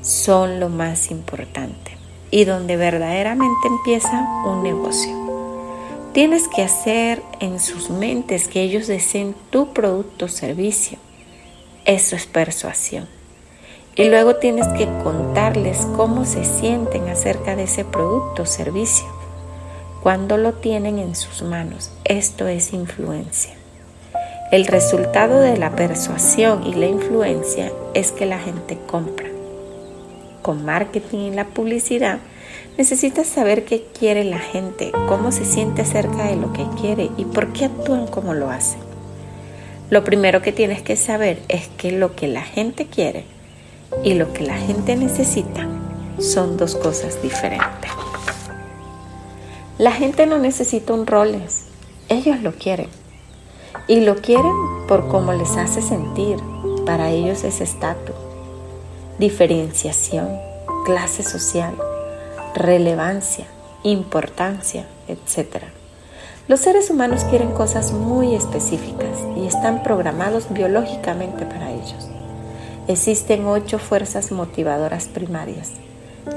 son 0.00 0.60
lo 0.60 0.68
más 0.68 1.10
importante 1.10 1.96
y 2.30 2.44
donde 2.44 2.76
verdaderamente 2.76 3.68
empieza 3.68 4.28
un 4.46 4.62
negocio. 4.62 5.12
Tienes 6.12 6.46
que 6.48 6.62
hacer 6.62 7.22
en 7.40 7.58
sus 7.58 7.90
mentes 7.90 8.46
que 8.46 8.62
ellos 8.62 8.86
deseen 8.86 9.34
tu 9.50 9.72
producto 9.72 10.26
o 10.26 10.28
servicio. 10.28 10.98
Eso 11.84 12.14
es 12.14 12.26
persuasión. 12.26 13.08
Y 13.96 14.04
luego 14.08 14.36
tienes 14.36 14.66
que 14.68 14.86
contarles 15.02 15.86
cómo 15.96 16.24
se 16.24 16.44
sienten 16.44 17.08
acerca 17.08 17.56
de 17.56 17.64
ese 17.64 17.84
producto 17.84 18.42
o 18.42 18.46
servicio 18.46 19.06
cuando 20.02 20.36
lo 20.36 20.52
tienen 20.54 20.98
en 20.98 21.14
sus 21.14 21.42
manos. 21.42 21.90
Esto 22.04 22.48
es 22.48 22.72
influencia. 22.72 23.54
El 24.50 24.66
resultado 24.66 25.40
de 25.40 25.56
la 25.56 25.76
persuasión 25.76 26.66
y 26.66 26.74
la 26.74 26.86
influencia 26.86 27.72
es 27.94 28.12
que 28.12 28.26
la 28.26 28.38
gente 28.38 28.78
compra. 28.86 29.28
Con 30.42 30.64
marketing 30.64 31.18
y 31.18 31.30
la 31.30 31.46
publicidad 31.46 32.18
Necesitas 32.76 33.28
saber 33.28 33.64
qué 33.64 33.84
quiere 33.96 34.24
la 34.24 34.40
gente, 34.40 34.90
cómo 35.06 35.30
se 35.30 35.44
siente 35.44 35.82
acerca 35.82 36.24
de 36.24 36.34
lo 36.34 36.52
que 36.52 36.66
quiere 36.80 37.08
y 37.16 37.24
por 37.24 37.52
qué 37.52 37.66
actúan 37.66 38.08
como 38.08 38.34
lo 38.34 38.50
hacen. 38.50 38.80
Lo 39.90 40.02
primero 40.02 40.42
que 40.42 40.50
tienes 40.50 40.82
que 40.82 40.96
saber 40.96 41.38
es 41.48 41.68
que 41.76 41.92
lo 41.92 42.16
que 42.16 42.26
la 42.26 42.42
gente 42.42 42.86
quiere 42.86 43.26
y 44.02 44.14
lo 44.14 44.32
que 44.32 44.44
la 44.44 44.56
gente 44.56 44.96
necesita 44.96 45.66
son 46.18 46.56
dos 46.56 46.74
cosas 46.76 47.22
diferentes. 47.22 47.90
La 49.78 49.92
gente 49.92 50.26
no 50.26 50.38
necesita 50.38 50.92
un 50.92 51.06
roles, 51.06 51.64
ellos 52.08 52.40
lo 52.40 52.52
quieren. 52.52 52.88
Y 53.86 54.00
lo 54.00 54.16
quieren 54.16 54.52
por 54.88 55.08
cómo 55.08 55.32
les 55.32 55.56
hace 55.56 55.82
sentir. 55.82 56.38
Para 56.86 57.10
ellos 57.10 57.44
es 57.44 57.60
estatus, 57.60 58.14
diferenciación, 59.18 60.28
clase 60.84 61.22
social 61.22 61.74
relevancia, 62.54 63.46
importancia, 63.82 64.86
etc. 65.08 65.64
Los 66.46 66.60
seres 66.60 66.88
humanos 66.88 67.24
quieren 67.24 67.50
cosas 67.50 67.92
muy 67.92 68.34
específicas 68.34 69.18
y 69.36 69.46
están 69.46 69.82
programados 69.82 70.46
biológicamente 70.50 71.44
para 71.44 71.72
ellos. 71.72 72.08
Existen 72.86 73.46
ocho 73.46 73.78
fuerzas 73.78 74.30
motivadoras 74.30 75.06
primarias 75.06 75.72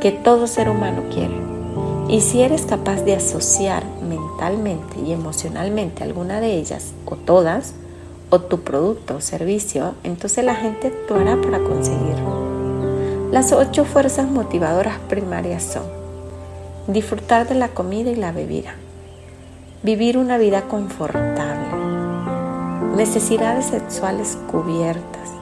que 0.02 0.12
todo 0.12 0.48
ser 0.48 0.70
humano 0.70 1.04
quiere. 1.14 1.36
Y 2.08 2.22
si 2.22 2.42
eres 2.42 2.66
capaz 2.66 3.02
de 3.04 3.16
asociar 3.16 3.84
mentalmente 4.02 4.98
y 5.06 5.12
emocionalmente 5.12 6.04
alguna 6.04 6.40
de 6.40 6.54
ellas 6.54 6.94
o 7.06 7.18
todas, 7.18 7.74
o 8.30 8.40
tu 8.40 8.62
producto 8.62 9.18
o 9.18 9.22
servicio, 9.22 9.96
entonces 10.04 10.44
la 10.46 10.56
gente 10.56 10.88
actuará 10.88 11.36
para 11.42 11.60
conseguirlo. 11.60 13.32
Las 13.32 13.52
ocho 13.52 13.84
fuerzas 13.84 14.30
motivadoras 14.30 15.00
primarias 15.10 15.64
son 15.64 15.84
disfrutar 16.88 17.48
de 17.48 17.56
la 17.56 17.68
comida 17.68 18.10
y 18.10 18.16
la 18.16 18.32
bebida, 18.32 18.74
vivir 19.84 20.18
una 20.18 20.38
vida 20.38 20.64
confortable, 20.64 21.68
necesidades 22.96 23.66
sexuales 23.66 24.38
cubiertas, 24.50 25.37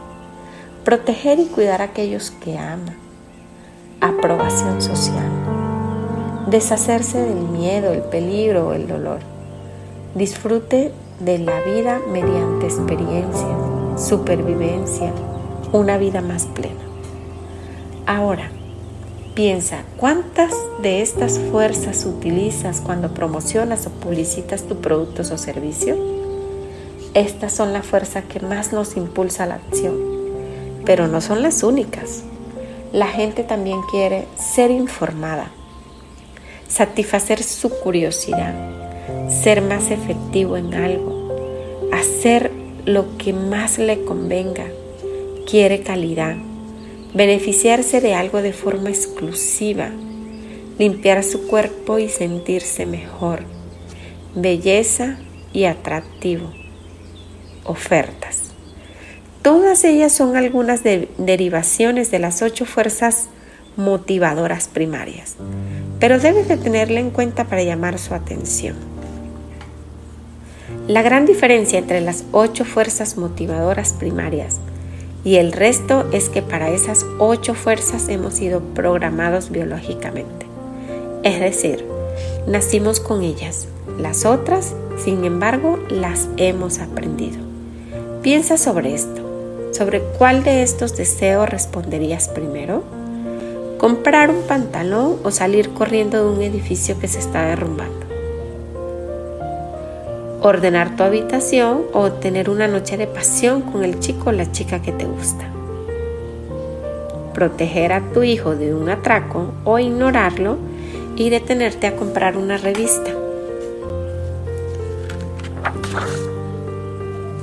proteger 0.85 1.39
y 1.39 1.45
cuidar 1.45 1.81
a 1.81 1.85
aquellos 1.85 2.29
que 2.29 2.59
aman, 2.59 2.95
aprobación 4.01 4.83
social, 4.83 5.31
deshacerse 6.47 7.19
del 7.19 7.39
miedo, 7.39 7.91
el 7.91 8.03
peligro 8.03 8.67
o 8.67 8.73
el 8.73 8.87
dolor, 8.87 9.17
disfrute 10.13 10.91
de 11.19 11.39
la 11.39 11.59
vida 11.61 11.99
mediante 12.11 12.67
experiencia, 12.67 13.57
supervivencia, 13.97 15.11
una 15.73 15.97
vida 15.97 16.21
más 16.21 16.45
plena. 16.45 16.75
Ahora, 18.05 18.51
piensa, 19.33 19.79
¿cuántas 19.97 20.53
de 20.83 21.01
estas 21.01 21.39
fuerzas 21.39 22.05
utilizas 22.05 22.79
cuando 22.79 23.11
promocionas 23.11 23.87
o 23.87 23.89
publicitas 23.89 24.61
tus 24.61 24.77
productos 24.77 25.31
o 25.31 25.39
servicios? 25.39 25.97
Estas 27.15 27.53
son 27.53 27.73
la 27.73 27.81
fuerza 27.81 28.21
que 28.21 28.39
más 28.39 28.71
nos 28.71 28.97
impulsa 28.97 29.45
a 29.45 29.47
la 29.47 29.55
acción, 29.55 30.14
pero 30.85 31.07
no 31.07 31.21
son 31.21 31.41
las 31.41 31.63
únicas. 31.63 32.23
La 32.91 33.07
gente 33.07 33.43
también 33.43 33.81
quiere 33.91 34.25
ser 34.37 34.71
informada, 34.71 35.51
satisfacer 36.67 37.43
su 37.43 37.69
curiosidad, 37.69 38.53
ser 39.29 39.61
más 39.61 39.91
efectivo 39.91 40.57
en 40.57 40.73
algo, 40.73 41.89
hacer 41.91 42.51
lo 42.85 43.17
que 43.17 43.33
más 43.33 43.77
le 43.79 44.05
convenga, 44.05 44.65
quiere 45.49 45.81
calidad, 45.81 46.35
beneficiarse 47.13 48.01
de 48.01 48.13
algo 48.13 48.41
de 48.41 48.53
forma 48.53 48.89
exclusiva, 48.89 49.89
limpiar 50.77 51.23
su 51.23 51.47
cuerpo 51.47 51.97
y 51.99 52.09
sentirse 52.09 52.85
mejor, 52.85 53.43
belleza 54.35 55.17
y 55.53 55.65
atractivo, 55.65 56.51
ofertas. 57.63 58.44
Todas 59.45 59.83
ellas 59.83 60.11
son 60.11 60.35
algunas 60.35 60.81
derivaciones 60.81 62.09
de 62.09 62.17
las 62.17 62.41
ocho 62.41 62.65
fuerzas 62.65 63.27
motivadoras 63.77 64.67
primarias, 64.67 65.35
pero 65.99 66.17
debes 66.17 66.47
de 66.47 66.57
tenerla 66.57 66.99
en 66.99 67.11
cuenta 67.11 67.43
para 67.43 67.61
llamar 67.61 67.99
su 67.99 68.15
atención. 68.15 68.75
La 70.87 71.03
gran 71.03 71.27
diferencia 71.27 71.77
entre 71.77 72.01
las 72.01 72.23
ocho 72.31 72.65
fuerzas 72.65 73.17
motivadoras 73.17 73.93
primarias 73.93 74.55
y 75.23 75.35
el 75.35 75.51
resto 75.51 76.09
es 76.11 76.29
que 76.29 76.41
para 76.41 76.71
esas 76.71 77.05
ocho 77.19 77.53
fuerzas 77.53 78.09
hemos 78.09 78.33
sido 78.33 78.61
programados 78.73 79.51
biológicamente. 79.51 80.47
Es 81.21 81.39
decir, 81.39 81.85
nacimos 82.47 82.99
con 82.99 83.21
ellas. 83.21 83.67
Las 83.99 84.25
otras, 84.25 84.73
sin 84.97 85.23
embargo, 85.23 85.77
las 85.89 86.29
hemos 86.37 86.79
aprendido. 86.79 87.37
Piensa 88.23 88.57
sobre 88.57 88.95
esto. 88.95 89.24
¿Sobre 89.75 89.99
cuál 89.99 90.45
de 90.45 90.63
estos 90.63 90.95
deseos 90.95 91.49
responderías 91.49 92.29
primero? 92.29 92.81
¿Comprar 93.77 94.29
un 94.29 94.43
pantalón 94.43 95.17
o 95.23 95.31
salir 95.31 95.71
corriendo 95.71 96.23
de 96.23 96.37
un 96.37 96.41
edificio 96.43 96.97
que 96.97 97.09
se 97.09 97.19
está 97.19 97.45
derrumbando? 97.45 98.05
ordenar 100.41 100.95
tu 100.95 101.01
habitación 101.01 101.85
o 101.91 102.11
tener 102.11 102.51
una 102.51 102.67
noche 102.67 102.97
de 102.97 103.07
pasión 103.07 103.63
con 103.63 103.83
el 103.83 103.99
chico 103.99 104.29
o 104.29 104.31
la 104.31 104.51
chica 104.51 104.79
que 104.79 104.91
te 104.91 105.05
gusta. 105.05 105.43
Proteger 107.33 107.91
a 107.91 108.01
tu 108.13 108.21
hijo 108.21 108.55
de 108.55 108.75
un 108.75 108.87
atraco 108.87 109.55
o 109.63 109.79
ignorarlo 109.79 110.57
y 111.15 111.31
detenerte 111.31 111.87
a 111.87 111.95
comprar 111.95 112.37
una 112.37 112.57
revista. 112.57 113.11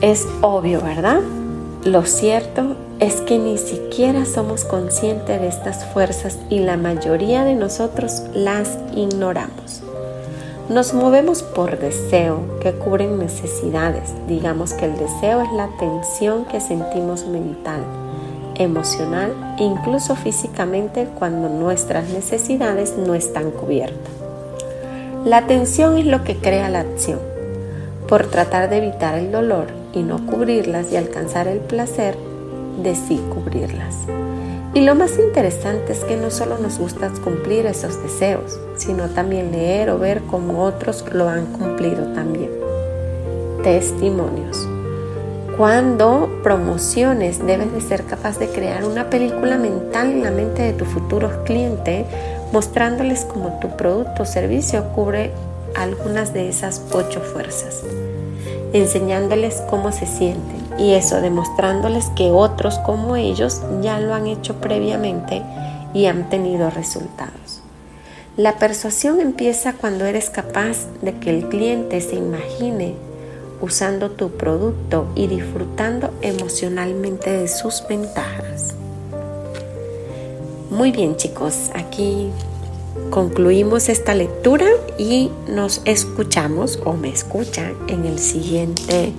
Es 0.01 0.29
obvio, 0.41 0.81
¿verdad? 0.81 1.21
Lo 1.85 2.05
cierto 2.05 2.77
es 3.01 3.23
que 3.23 3.41
ni 3.41 3.59
siquiera 3.59 4.25
somos 4.25 4.65
conscientes 4.65 5.41
de 5.41 5.49
estas 5.49 5.85
fuerzas 5.87 6.39
y 6.49 6.61
la 6.61 6.77
mayoría 6.77 7.43
de 7.43 7.57
nosotros 7.57 8.23
las 8.33 8.79
ignoramos. 8.95 9.83
Nos 10.69 10.95
movemos 10.95 11.43
por 11.43 11.81
deseo 11.81 12.61
que 12.61 12.71
cubren 12.71 13.19
necesidades. 13.19 14.13
Digamos 14.29 14.75
que 14.75 14.85
el 14.85 14.97
deseo 14.97 15.43
es 15.43 15.51
la 15.55 15.71
tensión 15.81 16.45
que 16.45 16.61
sentimos 16.61 17.27
mental, 17.27 17.83
emocional 18.55 19.57
e 19.59 19.65
incluso 19.65 20.15
físicamente 20.15 21.09
cuando 21.19 21.49
nuestras 21.49 22.11
necesidades 22.11 22.97
no 22.97 23.17
están 23.17 23.51
cubiertas. 23.51 24.13
La 25.25 25.49
tensión 25.49 25.99
es 25.99 26.07
lo 26.07 26.23
que 26.23 26.37
crea 26.37 26.69
la 26.69 26.79
acción. 26.79 27.19
Por 28.07 28.29
tratar 28.29 28.71
de 28.71 28.77
evitar 28.77 29.19
el 29.19 29.33
dolor 29.33 29.82
y 29.93 30.03
no 30.03 30.25
cubrirlas 30.27 30.93
y 30.93 30.97
alcanzar 30.97 31.49
el 31.49 31.59
placer 31.59 32.17
de 32.83 32.95
sí 32.95 33.21
cubrirlas. 33.31 33.97
Y 34.75 34.81
lo 34.81 34.95
más 34.95 35.19
interesante 35.19 35.93
es 35.93 36.03
que 36.05 36.17
no 36.17 36.31
solo 36.31 36.57
nos 36.57 36.79
gusta 36.79 37.11
cumplir 37.23 37.67
esos 37.67 38.03
deseos, 38.03 38.59
sino 38.77 39.11
también 39.11 39.53
leer 39.53 39.91
o 39.91 39.99
ver 39.99 40.23
cómo 40.23 40.65
otros 40.65 41.05
lo 41.13 41.29
han 41.29 41.47
cumplido 41.47 42.05
también. 42.15 42.51
Testimonios. 43.63 44.67
Cuando 45.59 46.41
promociones 46.43 47.45
debes 47.45 47.71
de 47.75 47.83
ser 47.83 48.05
capaz 48.05 48.39
de 48.39 48.49
crear 48.49 48.85
una 48.85 49.11
película 49.11 49.59
mental 49.59 50.11
en 50.11 50.23
la 50.23 50.31
mente 50.31 50.63
de 50.63 50.73
tu 50.73 50.87
futuro 50.87 51.45
cliente, 51.45 52.07
mostrándoles 52.53 53.27
cómo 53.27 53.59
tu 53.61 53.77
producto 53.77 54.23
o 54.23 54.27
servicio 54.27 54.85
cubre 54.95 55.31
algunas 55.77 56.33
de 56.33 56.49
esas 56.49 56.83
ocho 56.93 57.21
fuerzas, 57.21 57.83
enseñándoles 58.73 59.63
cómo 59.69 59.93
se 59.93 60.07
sienten 60.07 60.63
y 60.79 60.95
eso 60.95 61.21
demostrándoles 61.21 62.07
que 62.17 62.31
otros 62.31 62.79
como 62.81 63.17
ellos 63.17 63.63
ya 63.83 64.01
lo 64.01 64.15
han 64.15 64.27
hecho 64.27 64.61
previamente 64.61 65.43
y 65.95 66.07
han 66.07 66.29
tenido 66.31 66.71
resultados. 66.71 67.61
La 68.37 68.57
persuasión 68.57 69.21
empieza 69.21 69.75
cuando 69.75 70.07
eres 70.07 70.31
capaz 70.31 70.87
de 71.03 71.13
que 71.19 71.31
el 71.31 71.49
cliente 71.49 72.01
se 72.01 72.17
imagine 72.17 72.95
usando 73.61 74.11
tu 74.11 74.31
producto 74.31 75.07
y 75.15 75.27
disfrutando 75.27 76.13
emocionalmente 76.23 77.31
de 77.31 77.49
sus 77.49 77.85
ventajas. 77.87 78.75
Muy 80.71 80.91
bien 80.91 81.17
chicos, 81.17 81.71
aquí 81.75 82.31
concluimos 83.13 83.91
esta 83.91 84.15
lectura 84.15 84.67
y 84.99 85.31
nos 85.47 85.83
escuchamos 85.85 86.81
o 86.85 86.95
me 86.95 87.11
escuchan 87.11 87.75
en 87.87 88.07
el 88.07 88.19
siguiente 88.19 89.13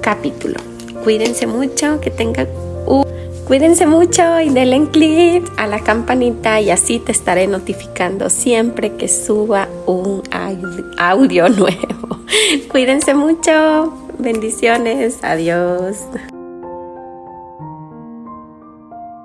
capítulo. 0.00 0.60
Cuídense 1.02 1.48
mucho, 1.48 2.00
que 2.00 2.10
tengan 2.10 2.46
un... 2.86 3.04
Cuídense 3.44 3.84
mucho 3.86 4.40
y 4.40 4.48
denle 4.48 4.86
clic 4.92 5.42
a 5.56 5.66
la 5.66 5.80
campanita 5.80 6.60
y 6.60 6.70
así 6.70 7.00
te 7.00 7.10
estaré 7.10 7.48
notificando 7.48 8.30
siempre 8.30 8.94
que 8.94 9.08
suba 9.08 9.68
un 9.86 10.22
audio 10.96 11.48
nuevo. 11.50 12.20
Cuídense 12.70 13.12
mucho. 13.12 13.92
Bendiciones. 14.18 15.18
Adiós. 15.22 15.96